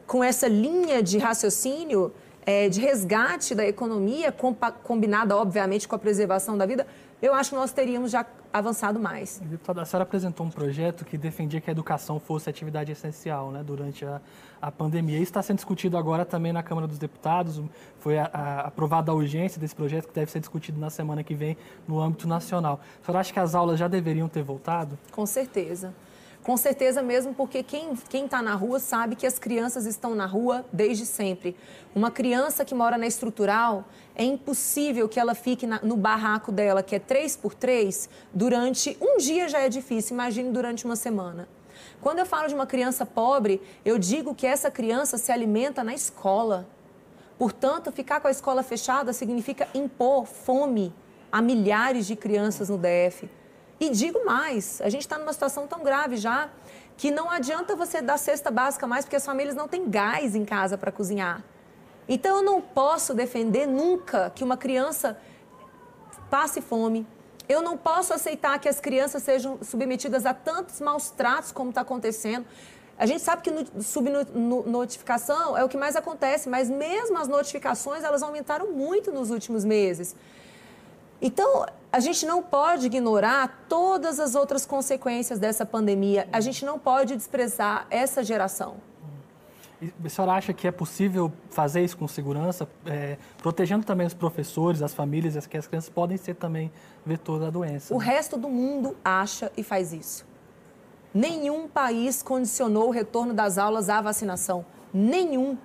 com 0.05 0.21
essa 0.21 0.45
linha 0.45 1.01
de 1.01 1.17
raciocínio, 1.17 2.11
é, 2.45 2.67
de 2.67 2.81
resgate 2.81 3.55
da 3.55 3.65
economia, 3.65 4.35
combinada, 4.83 5.37
obviamente, 5.37 5.87
com 5.87 5.95
a 5.95 5.99
preservação 5.99 6.57
da 6.57 6.65
vida, 6.65 6.85
eu 7.21 7.33
acho 7.33 7.51
que 7.51 7.55
nós 7.55 7.71
teríamos 7.71 8.11
já 8.11 8.25
avançado 8.51 8.99
mais. 8.99 9.41
Deputada, 9.43 9.81
a 9.81 9.85
senhora 9.85 10.03
apresentou 10.03 10.45
um 10.45 10.49
projeto 10.49 11.03
que 11.03 11.17
defendia 11.17 11.59
que 11.59 11.69
a 11.69 11.73
educação 11.73 12.19
fosse 12.19 12.49
atividade 12.49 12.91
essencial 12.91 13.51
né, 13.51 13.63
durante 13.63 14.05
a, 14.05 14.21
a 14.61 14.71
pandemia. 14.71 15.17
Isso 15.17 15.23
está 15.23 15.41
sendo 15.41 15.57
discutido 15.57 15.97
agora 15.97 16.23
também 16.23 16.53
na 16.53 16.63
Câmara 16.63 16.87
dos 16.87 16.97
Deputados. 16.97 17.61
Foi 17.99 18.17
a, 18.17 18.29
a, 18.31 18.59
aprovada 18.67 19.11
a 19.11 19.15
urgência 19.15 19.59
desse 19.59 19.75
projeto, 19.75 20.07
que 20.07 20.13
deve 20.13 20.31
ser 20.31 20.39
discutido 20.39 20.79
na 20.79 20.89
semana 20.89 21.23
que 21.23 21.35
vem 21.35 21.57
no 21.87 21.99
âmbito 21.99 22.27
nacional. 22.27 22.79
A 23.01 23.05
senhora 23.05 23.19
acha 23.19 23.33
que 23.33 23.39
as 23.39 23.55
aulas 23.55 23.79
já 23.79 23.87
deveriam 23.87 24.29
ter 24.29 24.43
voltado? 24.43 24.97
Com 25.11 25.25
certeza. 25.25 25.93
Com 26.45 26.57
certeza 26.57 27.01
mesmo, 27.01 27.33
porque 27.33 27.63
quem 27.63 27.95
está 28.13 28.39
na 28.39 28.53
rua 28.53 28.79
sabe 28.79 29.15
que 29.15 29.25
as 29.25 29.39
crianças 29.39 29.87
estão 29.87 30.13
na 30.13 30.27
rua 30.27 30.63
desde 30.71 31.03
sempre. 31.03 31.57
Uma 31.95 32.11
criança 32.11 32.63
que 32.63 32.75
mora 32.75 32.99
na 32.99 33.07
estrutural, 33.07 33.83
é 34.13 34.23
impossível 34.23 35.09
que 35.09 35.19
ela 35.19 35.33
fique 35.33 35.65
na, 35.65 35.79
no 35.81 35.97
barraco 35.97 36.51
dela, 36.51 36.83
que 36.83 36.95
é 36.95 36.99
3 36.99 37.35
por 37.37 37.55
3 37.55 38.07
durante 38.31 38.95
um 39.01 39.17
dia 39.17 39.49
já 39.49 39.61
é 39.61 39.69
difícil, 39.69 40.13
imagine 40.13 40.51
durante 40.51 40.85
uma 40.85 40.95
semana. 40.95 41.49
Quando 41.99 42.19
eu 42.19 42.27
falo 42.27 42.47
de 42.47 42.53
uma 42.53 42.67
criança 42.67 43.07
pobre, 43.07 43.59
eu 43.83 43.97
digo 43.97 44.35
que 44.35 44.45
essa 44.45 44.69
criança 44.69 45.17
se 45.17 45.31
alimenta 45.31 45.83
na 45.83 45.95
escola. 45.95 46.69
Portanto, 47.39 47.91
ficar 47.91 48.19
com 48.19 48.27
a 48.27 48.31
escola 48.31 48.61
fechada 48.61 49.13
significa 49.13 49.67
impor 49.73 50.27
fome 50.27 50.93
a 51.31 51.41
milhares 51.41 52.05
de 52.05 52.15
crianças 52.15 52.69
no 52.69 52.77
DF. 52.77 53.27
E 53.79 53.89
digo 53.89 54.25
mais, 54.25 54.81
a 54.81 54.89
gente 54.89 55.01
está 55.01 55.17
numa 55.17 55.33
situação 55.33 55.67
tão 55.67 55.83
grave 55.83 56.17
já 56.17 56.49
que 56.97 57.11
não 57.11 57.29
adianta 57.29 57.75
você 57.75 58.01
dar 58.01 58.17
cesta 58.17 58.49
básica 58.49 58.87
mais 58.87 59.03
porque 59.03 59.17
as 59.17 59.25
famílias 59.25 59.55
não 59.55 59.67
têm 59.67 59.89
gás 59.89 60.33
em 60.33 60.45
casa 60.45 60.77
para 60.77 60.91
cozinhar. 60.91 61.43
Então 62.07 62.37
eu 62.37 62.43
não 62.43 62.61
posso 62.61 63.13
defender 63.13 63.65
nunca 63.67 64.31
que 64.33 64.43
uma 64.43 64.55
criança 64.55 65.17
passe 66.29 66.61
fome. 66.61 67.05
Eu 67.47 67.61
não 67.61 67.77
posso 67.77 68.13
aceitar 68.13 68.57
que 68.59 68.67
as 68.67 68.79
crianças 68.79 69.21
sejam 69.23 69.59
submetidas 69.61 70.25
a 70.25 70.33
tantos 70.33 70.79
maus 70.79 71.09
tratos 71.09 71.51
como 71.51 71.69
está 71.69 71.81
acontecendo. 71.81 72.45
A 72.97 73.05
gente 73.05 73.21
sabe 73.21 73.41
que 73.41 73.51
no, 73.51 73.83
subnotificação 73.83 75.57
é 75.57 75.63
o 75.63 75.69
que 75.69 75.77
mais 75.77 75.95
acontece, 75.95 76.47
mas 76.47 76.69
mesmo 76.69 77.17
as 77.17 77.27
notificações 77.27 78.03
elas 78.03 78.23
aumentaram 78.23 78.71
muito 78.71 79.11
nos 79.11 79.31
últimos 79.31 79.65
meses. 79.65 80.15
Então, 81.21 81.65
a 81.95 81.99
gente 82.01 82.25
não 82.25 82.43
pode 82.43 82.87
ignorar 82.87 83.65
todas 83.69 84.19
as 84.19 84.35
outras 84.35 84.65
consequências 84.65 85.39
dessa 85.39 85.65
pandemia. 85.65 86.27
A 86.29 86.41
gente 86.41 86.65
não 86.65 86.77
pode 86.77 87.15
desprezar 87.15 87.87
essa 87.89 88.21
geração. 88.21 88.75
E 89.81 89.93
a 90.03 90.09
senhora 90.09 90.33
acha 90.33 90.51
que 90.51 90.67
é 90.67 90.71
possível 90.71 91.31
fazer 91.49 91.85
isso 91.85 91.95
com 91.95 92.05
segurança, 92.05 92.67
é, 92.85 93.17
protegendo 93.37 93.85
também 93.85 94.05
os 94.05 94.13
professores, 94.13 94.81
as 94.81 94.93
famílias, 94.93 95.47
que 95.47 95.55
as 95.55 95.67
crianças 95.67 95.89
podem 95.89 96.17
ser 96.17 96.33
também 96.33 96.69
vetor 97.05 97.39
da 97.39 97.49
doença? 97.49 97.95
O 97.95 97.99
né? 97.99 98.05
resto 98.07 98.35
do 98.35 98.49
mundo 98.49 98.97
acha 99.01 99.49
e 99.55 99.63
faz 99.63 99.93
isso. 99.93 100.25
Nenhum 101.13 101.65
país 101.65 102.21
condicionou 102.21 102.89
o 102.89 102.91
retorno 102.91 103.33
das 103.33 103.57
aulas 103.57 103.89
à 103.89 104.01
vacinação. 104.01 104.65
Nenhum. 104.93 105.57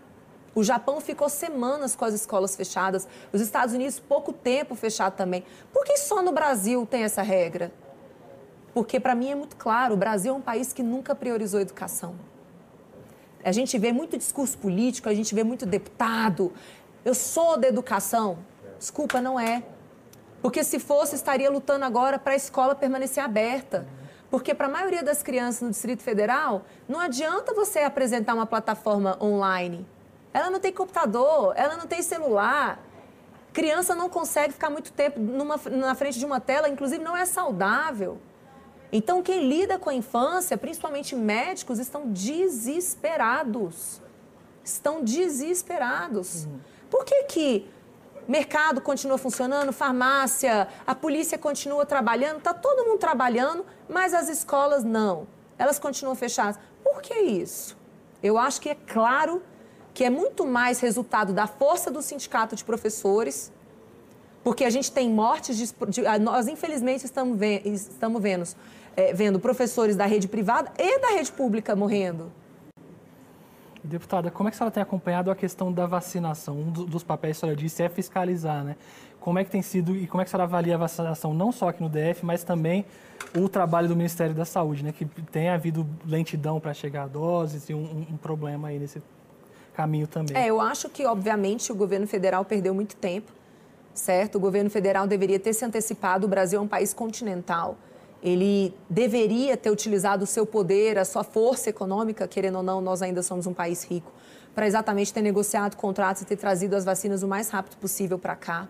O 0.55 0.65
Japão 0.65 1.01
ficou 1.01 1.29
semanas 1.29 1.95
com 1.95 2.05
as 2.05 2.13
escolas 2.15 2.57
fechadas. 2.57 3.07
Os 3.33 3.41
Estados 3.41 3.75
Unidos, 3.75 4.01
pouco 4.01 4.33
tempo 4.33 4.75
fechado 4.75 5.15
também. 5.15 5.45
Por 5.73 5.85
que 5.85 5.97
só 5.97 6.23
no 6.23 6.33
Brasil 6.33 6.87
tem 6.87 7.05
essa 7.05 7.23
regra? 7.23 7.73
Porque, 8.75 8.99
para 8.99 9.15
mim, 9.15 9.31
é 9.31 9.35
muito 9.35 9.57
claro: 9.57 9.95
o 9.95 9.97
Brasil 9.97 10.35
é 10.35 10.37
um 10.37 10.41
país 10.41 10.73
que 10.73 10.83
nunca 10.83 11.15
priorizou 11.15 11.61
educação. 11.61 12.15
A 13.45 13.53
gente 13.53 13.79
vê 13.79 13.93
muito 13.93 14.19
discurso 14.19 14.59
político, 14.59 15.09
a 15.09 15.15
gente 15.15 15.35
vê 15.35 15.45
muito 15.45 15.65
deputado. 15.65 16.53
Eu 17.05 17.15
sou 17.15 17.57
da 17.57 17.69
educação. 17.69 18.39
Desculpa, 18.79 19.21
não 19.21 19.39
é. 19.39 19.63
Porque 20.43 20.65
se 20.65 20.79
fosse, 20.79 21.15
estaria 21.15 21.51
lutando 21.51 21.85
agora 21.85 22.19
para 22.19 22.33
a 22.33 22.37
escola 22.37 22.75
permanecer 22.75 23.23
aberta. 23.23 23.87
Porque 24.31 24.55
para 24.55 24.67
a 24.67 24.71
maioria 24.71 25.03
das 25.03 25.23
crianças 25.23 25.63
no 25.63 25.71
Distrito 25.71 26.03
Federal, 26.03 26.65
não 26.89 27.01
adianta 27.01 27.53
você 27.53 27.81
apresentar 27.81 28.35
uma 28.35 28.47
plataforma 28.47 29.19
online. 29.21 29.87
Ela 30.33 30.51
não 30.51 30.61
tem 30.61 30.73
computador, 30.73 31.53
ela 31.57 31.77
não 31.77 31.87
tem 31.87 32.03
celular. 32.03 32.79
Criança 33.53 33.95
não 33.95 34.09
consegue 34.09 34.53
ficar 34.53 34.71
muito 34.71 34.93
tempo 34.93 35.19
numa, 35.19 35.61
na 35.71 35.95
frente 35.95 36.19
de 36.19 36.25
uma 36.25 36.41
tela, 36.41 36.69
inclusive 36.69 37.03
não 37.03 37.17
é 37.17 37.25
saudável. 37.25 38.19
Então, 38.93 39.23
quem 39.23 39.49
lida 39.49 39.79
com 39.79 39.91
a 39.91 39.95
infância, 39.95 40.57
principalmente 40.57 41.15
médicos, 41.15 41.79
estão 41.79 42.09
desesperados. 42.09 44.01
Estão 44.65 45.03
desesperados. 45.03 46.45
Uhum. 46.45 46.61
Por 46.91 47.05
que, 47.05 47.25
que 47.25 47.71
mercado 48.27 48.81
continua 48.81 49.19
funcionando, 49.19 49.73
farmácia, 49.73 50.69
a 50.87 50.95
polícia 50.95 51.37
continua 51.39 51.85
trabalhando, 51.87 52.39
está 52.39 52.55
todo 52.55 52.85
mundo 52.85 52.99
trabalhando, 52.99 53.65
mas 53.89 54.15
as 54.15 54.29
escolas 54.29 54.85
não. 54.85 55.27
Elas 55.59 55.79
continuam 55.79 56.15
fechadas. 56.15 56.59
Por 56.83 57.03
que 57.03 57.15
isso? 57.15 57.77
Eu 58.23 58.39
acho 58.39 58.61
que 58.61 58.69
é 58.69 58.75
claro 58.75 59.43
que 59.93 60.05
é 60.05 60.11
muito 60.11 60.47
mais 60.47 60.81
resultado 60.81 61.33
da 61.33 61.47
força 61.47 61.91
do 61.91 62.01
sindicato 62.03 62.55
de 62.55 62.65
professores, 62.65 63.53
porque 64.43 64.65
a 64.65 64.71
gente 64.71 64.91
tem 64.91 65.11
mortes 65.11 65.57
de, 65.57 65.75
de 65.89 66.19
nós 66.19 66.49
infelizmente 66.49 67.05
estamos, 67.05 67.39
ve, 67.39 67.63
estamos 67.65 68.23
vendo, 68.23 68.45
é, 68.97 69.13
vendo 69.13 69.39
professores 69.39 69.97
da 69.97 70.07
rede 70.07 70.29
privada 70.29 70.73
e 70.79 70.99
da 71.01 71.09
rede 71.09 71.31
pública 71.33 71.77
morrendo. 71.77 72.33
Deputada, 73.83 74.31
como 74.31 74.49
é 74.49 74.51
que 74.51 74.57
a 74.57 74.59
senhora 74.59 74.73
tem 74.73 74.83
acompanhado 74.83 75.31
a 75.31 75.35
questão 75.35 75.73
da 75.73 75.87
vacinação? 75.87 76.59
Um 76.59 76.71
dos 76.71 77.03
papéis 77.03 77.37
que 77.37 77.39
a 77.39 77.41
senhora 77.41 77.57
disse 77.57 77.83
é 77.83 77.89
fiscalizar, 77.89 78.63
né? 78.63 78.77
Como 79.19 79.39
é 79.39 79.45
que 79.45 79.51
tem 79.51 79.63
sido 79.63 79.97
e 79.97 80.07
como 80.07 80.21
é 80.21 80.25
que 80.25 80.29
a 80.29 80.33
senhora 80.33 80.45
avalia 80.45 80.75
a 80.75 80.79
vacinação, 80.79 81.33
não 81.33 81.51
só 81.51 81.69
aqui 81.69 81.83
no 81.83 81.89
DF, 81.89 82.25
mas 82.25 82.45
também 82.45 82.85
o 83.35 83.49
trabalho 83.49 83.89
do 83.89 83.97
Ministério 83.97 84.35
da 84.35 84.45
Saúde, 84.45 84.85
né? 84.85 84.93
Que 84.93 85.07
tem 85.07 85.49
havido 85.49 85.87
lentidão 86.07 86.61
para 86.61 86.75
chegar 86.75 87.05
a 87.05 87.07
doses 87.07 87.71
e 87.71 87.75
um, 87.75 88.07
um 88.11 88.17
problema 88.19 88.69
aí 88.69 88.79
nesse 88.79 89.03
caminho 89.71 90.07
também. 90.07 90.37
É, 90.37 90.47
eu 90.47 90.61
acho 90.61 90.89
que, 90.89 91.05
obviamente, 91.07 91.73
o 91.73 91.75
governo 91.75 92.07
federal 92.07 92.45
perdeu 92.45 92.75
muito 92.75 92.97
tempo, 92.97 93.33
certo? 93.95 94.37
O 94.37 94.41
governo 94.41 94.71
federal 94.71 95.07
deveria 95.07 95.39
ter 95.39 95.53
se 95.53 95.65
antecipado. 95.65 96.27
O 96.27 96.29
Brasil 96.29 96.59
é 96.59 96.63
um 96.63 96.69
país 96.69 96.93
continental. 96.93 97.77
Ele 98.23 98.75
deveria 98.89 99.57
ter 99.57 99.71
utilizado 99.71 100.25
o 100.25 100.27
seu 100.27 100.45
poder, 100.45 100.99
a 100.99 101.05
sua 101.05 101.25
força 101.25 101.71
econômica, 101.71 102.29
querendo 102.29 102.57
ou 102.57 102.63
não, 102.63 102.81
nós 102.81 103.01
ainda 103.01 103.23
somos 103.23 103.47
um 103.47 103.55
país 103.55 103.83
rico, 103.85 104.13
para 104.55 104.67
exatamente 104.67 105.13
ter 105.13 105.23
negociado 105.23 105.77
contratos 105.77 106.23
e 106.23 106.27
ter 106.27 106.37
trazido 106.37 106.77
as 106.77 106.85
vacinas 106.85 107.23
o 107.23 107.29
mais 107.29 107.49
rápido 107.49 107.77
possível 107.77 108.19
para 108.19 108.37
cá. 108.37 108.69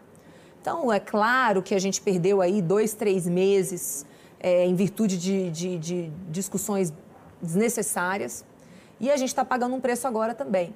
Então, 0.60 0.92
é 0.92 1.00
claro 1.00 1.62
que 1.62 1.74
a 1.74 1.78
gente 1.78 2.00
perdeu 2.00 2.40
aí 2.40 2.60
dois, 2.60 2.92
três 2.92 3.26
meses 3.26 4.04
é, 4.38 4.66
em 4.66 4.74
virtude 4.74 5.18
de, 5.18 5.50
de, 5.50 5.78
de 5.78 6.12
discussões 6.28 6.92
desnecessárias. 7.40 8.44
E 9.00 9.10
a 9.10 9.16
gente 9.16 9.28
está 9.28 9.44
pagando 9.44 9.74
um 9.74 9.80
preço 9.80 10.06
agora 10.06 10.34
também. 10.34 10.74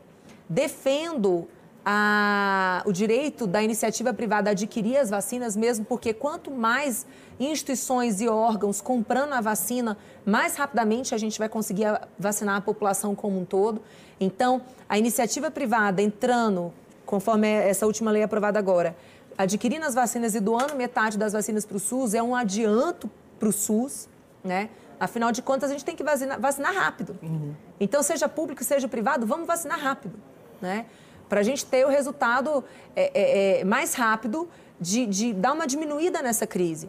Defendo 0.48 1.48
a, 1.84 2.82
o 2.86 2.92
direito 2.92 3.46
da 3.46 3.62
iniciativa 3.62 4.14
privada 4.14 4.50
adquirir 4.50 4.96
as 4.96 5.10
vacinas, 5.10 5.54
mesmo 5.54 5.84
porque 5.84 6.14
quanto 6.14 6.50
mais 6.50 7.06
instituições 7.38 8.20
e 8.20 8.28
órgãos 8.28 8.80
comprando 8.80 9.34
a 9.34 9.40
vacina, 9.40 9.98
mais 10.24 10.56
rapidamente 10.56 11.14
a 11.14 11.18
gente 11.18 11.38
vai 11.38 11.48
conseguir 11.48 11.86
vacinar 12.18 12.56
a 12.56 12.60
população 12.60 13.14
como 13.14 13.38
um 13.38 13.44
todo. 13.44 13.82
Então, 14.18 14.62
a 14.88 14.98
iniciativa 14.98 15.50
privada 15.50 16.00
entrando, 16.00 16.72
conforme 17.04 17.48
essa 17.48 17.84
última 17.86 18.10
lei 18.10 18.22
aprovada 18.22 18.58
agora, 18.58 18.96
adquirindo 19.36 19.84
as 19.84 19.94
vacinas 19.94 20.34
e 20.34 20.40
doando 20.40 20.74
metade 20.76 21.18
das 21.18 21.32
vacinas 21.32 21.66
para 21.66 21.76
o 21.76 21.80
SUS 21.80 22.14
é 22.14 22.22
um 22.22 22.34
adianto 22.34 23.10
para 23.38 23.48
o 23.48 23.52
SUS, 23.52 24.08
né? 24.42 24.70
Afinal 24.98 25.32
de 25.32 25.42
contas, 25.42 25.70
a 25.70 25.72
gente 25.72 25.84
tem 25.84 25.96
que 25.96 26.04
vacinar, 26.04 26.40
vacinar 26.40 26.72
rápido. 26.72 27.18
Uhum. 27.20 27.52
Então, 27.80 28.02
seja 28.02 28.28
público, 28.28 28.62
seja 28.62 28.86
privado, 28.86 29.26
vamos 29.26 29.46
vacinar 29.46 29.78
rápido, 29.78 30.16
né? 30.64 30.86
Para 31.28 31.40
a 31.40 31.42
gente 31.42 31.64
ter 31.66 31.84
o 31.84 31.88
resultado 31.88 32.64
é, 32.96 33.10
é, 33.14 33.60
é, 33.60 33.64
mais 33.64 33.94
rápido 33.94 34.48
de, 34.80 35.06
de 35.06 35.32
dar 35.34 35.52
uma 35.52 35.66
diminuída 35.66 36.22
nessa 36.22 36.46
crise. 36.46 36.88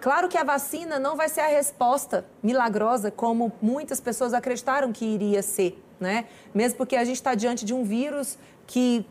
Claro 0.00 0.28
que 0.28 0.36
a 0.36 0.44
vacina 0.44 0.98
não 0.98 1.16
vai 1.16 1.28
ser 1.28 1.40
a 1.40 1.46
resposta 1.46 2.26
milagrosa 2.42 3.10
como 3.10 3.52
muitas 3.62 4.00
pessoas 4.00 4.34
acreditaram 4.34 4.92
que 4.92 5.04
iria 5.04 5.42
ser, 5.42 5.82
né? 5.98 6.26
Mesmo 6.52 6.76
porque 6.76 6.96
a 6.96 7.04
gente 7.04 7.16
está 7.16 7.34
diante 7.34 7.64
de 7.64 7.72
um 7.72 7.82
vírus 7.82 8.38
que 8.66 9.06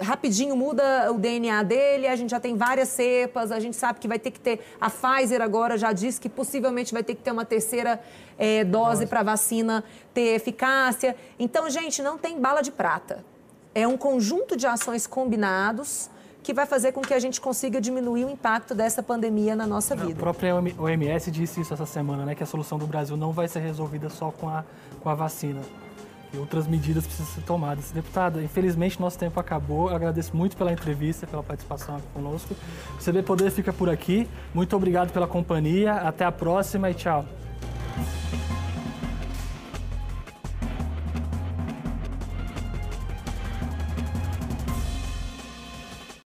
rapidinho 0.00 0.56
muda 0.56 1.10
o 1.12 1.18
DNA 1.18 1.62
dele, 1.62 2.06
a 2.06 2.14
gente 2.14 2.30
já 2.30 2.40
tem 2.40 2.56
várias 2.56 2.88
cepas, 2.88 3.50
a 3.50 3.58
gente 3.58 3.76
sabe 3.76 3.98
que 3.98 4.06
vai 4.06 4.18
ter 4.18 4.30
que 4.30 4.40
ter. 4.40 4.60
A 4.80 4.88
Pfizer 4.88 5.42
agora 5.42 5.76
já 5.76 5.92
disse 5.92 6.20
que 6.20 6.28
possivelmente 6.28 6.92
vai 6.92 7.02
ter 7.02 7.14
que 7.14 7.22
ter 7.22 7.32
uma 7.32 7.44
terceira 7.44 8.00
é, 8.38 8.62
dose 8.64 9.06
para 9.06 9.20
a 9.20 9.24
vacina 9.24 9.82
ter 10.14 10.34
eficácia. 10.34 11.16
Então, 11.38 11.68
gente, 11.68 12.02
não 12.02 12.16
tem 12.16 12.40
bala 12.40 12.62
de 12.62 12.70
prata. 12.70 13.24
É 13.74 13.86
um 13.86 13.96
conjunto 13.96 14.56
de 14.56 14.66
ações 14.66 15.06
combinados 15.06 16.08
que 16.42 16.54
vai 16.54 16.64
fazer 16.64 16.92
com 16.92 17.00
que 17.00 17.12
a 17.12 17.18
gente 17.18 17.40
consiga 17.40 17.80
diminuir 17.80 18.24
o 18.24 18.30
impacto 18.30 18.72
dessa 18.72 19.02
pandemia 19.02 19.56
na 19.56 19.66
nossa 19.66 19.96
vida. 19.96 20.12
A 20.12 20.16
própria 20.16 20.54
OMS 20.54 21.28
disse 21.32 21.60
isso 21.60 21.74
essa 21.74 21.86
semana, 21.86 22.24
né, 22.24 22.36
que 22.36 22.42
a 22.42 22.46
solução 22.46 22.78
do 22.78 22.86
Brasil 22.86 23.16
não 23.16 23.32
vai 23.32 23.48
ser 23.48 23.58
resolvida 23.58 24.08
só 24.08 24.30
com 24.30 24.48
a, 24.48 24.64
com 25.00 25.08
a 25.08 25.14
vacina. 25.16 25.60
Outras 26.38 26.66
medidas 26.66 27.06
precisam 27.06 27.32
ser 27.34 27.42
tomadas. 27.42 27.90
Deputada, 27.90 28.42
infelizmente 28.42 29.00
nosso 29.00 29.18
tempo 29.18 29.38
acabou. 29.38 29.90
Eu 29.90 29.96
agradeço 29.96 30.36
muito 30.36 30.56
pela 30.56 30.72
entrevista, 30.72 31.26
pela 31.26 31.42
participação 31.42 31.96
aqui 31.96 32.06
conosco. 32.12 32.54
O 32.98 33.04
CB 33.04 33.22
Poder 33.22 33.50
fica 33.50 33.72
por 33.72 33.88
aqui. 33.88 34.28
Muito 34.54 34.76
obrigado 34.76 35.12
pela 35.12 35.26
companhia. 35.26 35.94
Até 35.94 36.24
a 36.24 36.32
próxima 36.32 36.90
e 36.90 36.94
tchau. 36.94 37.24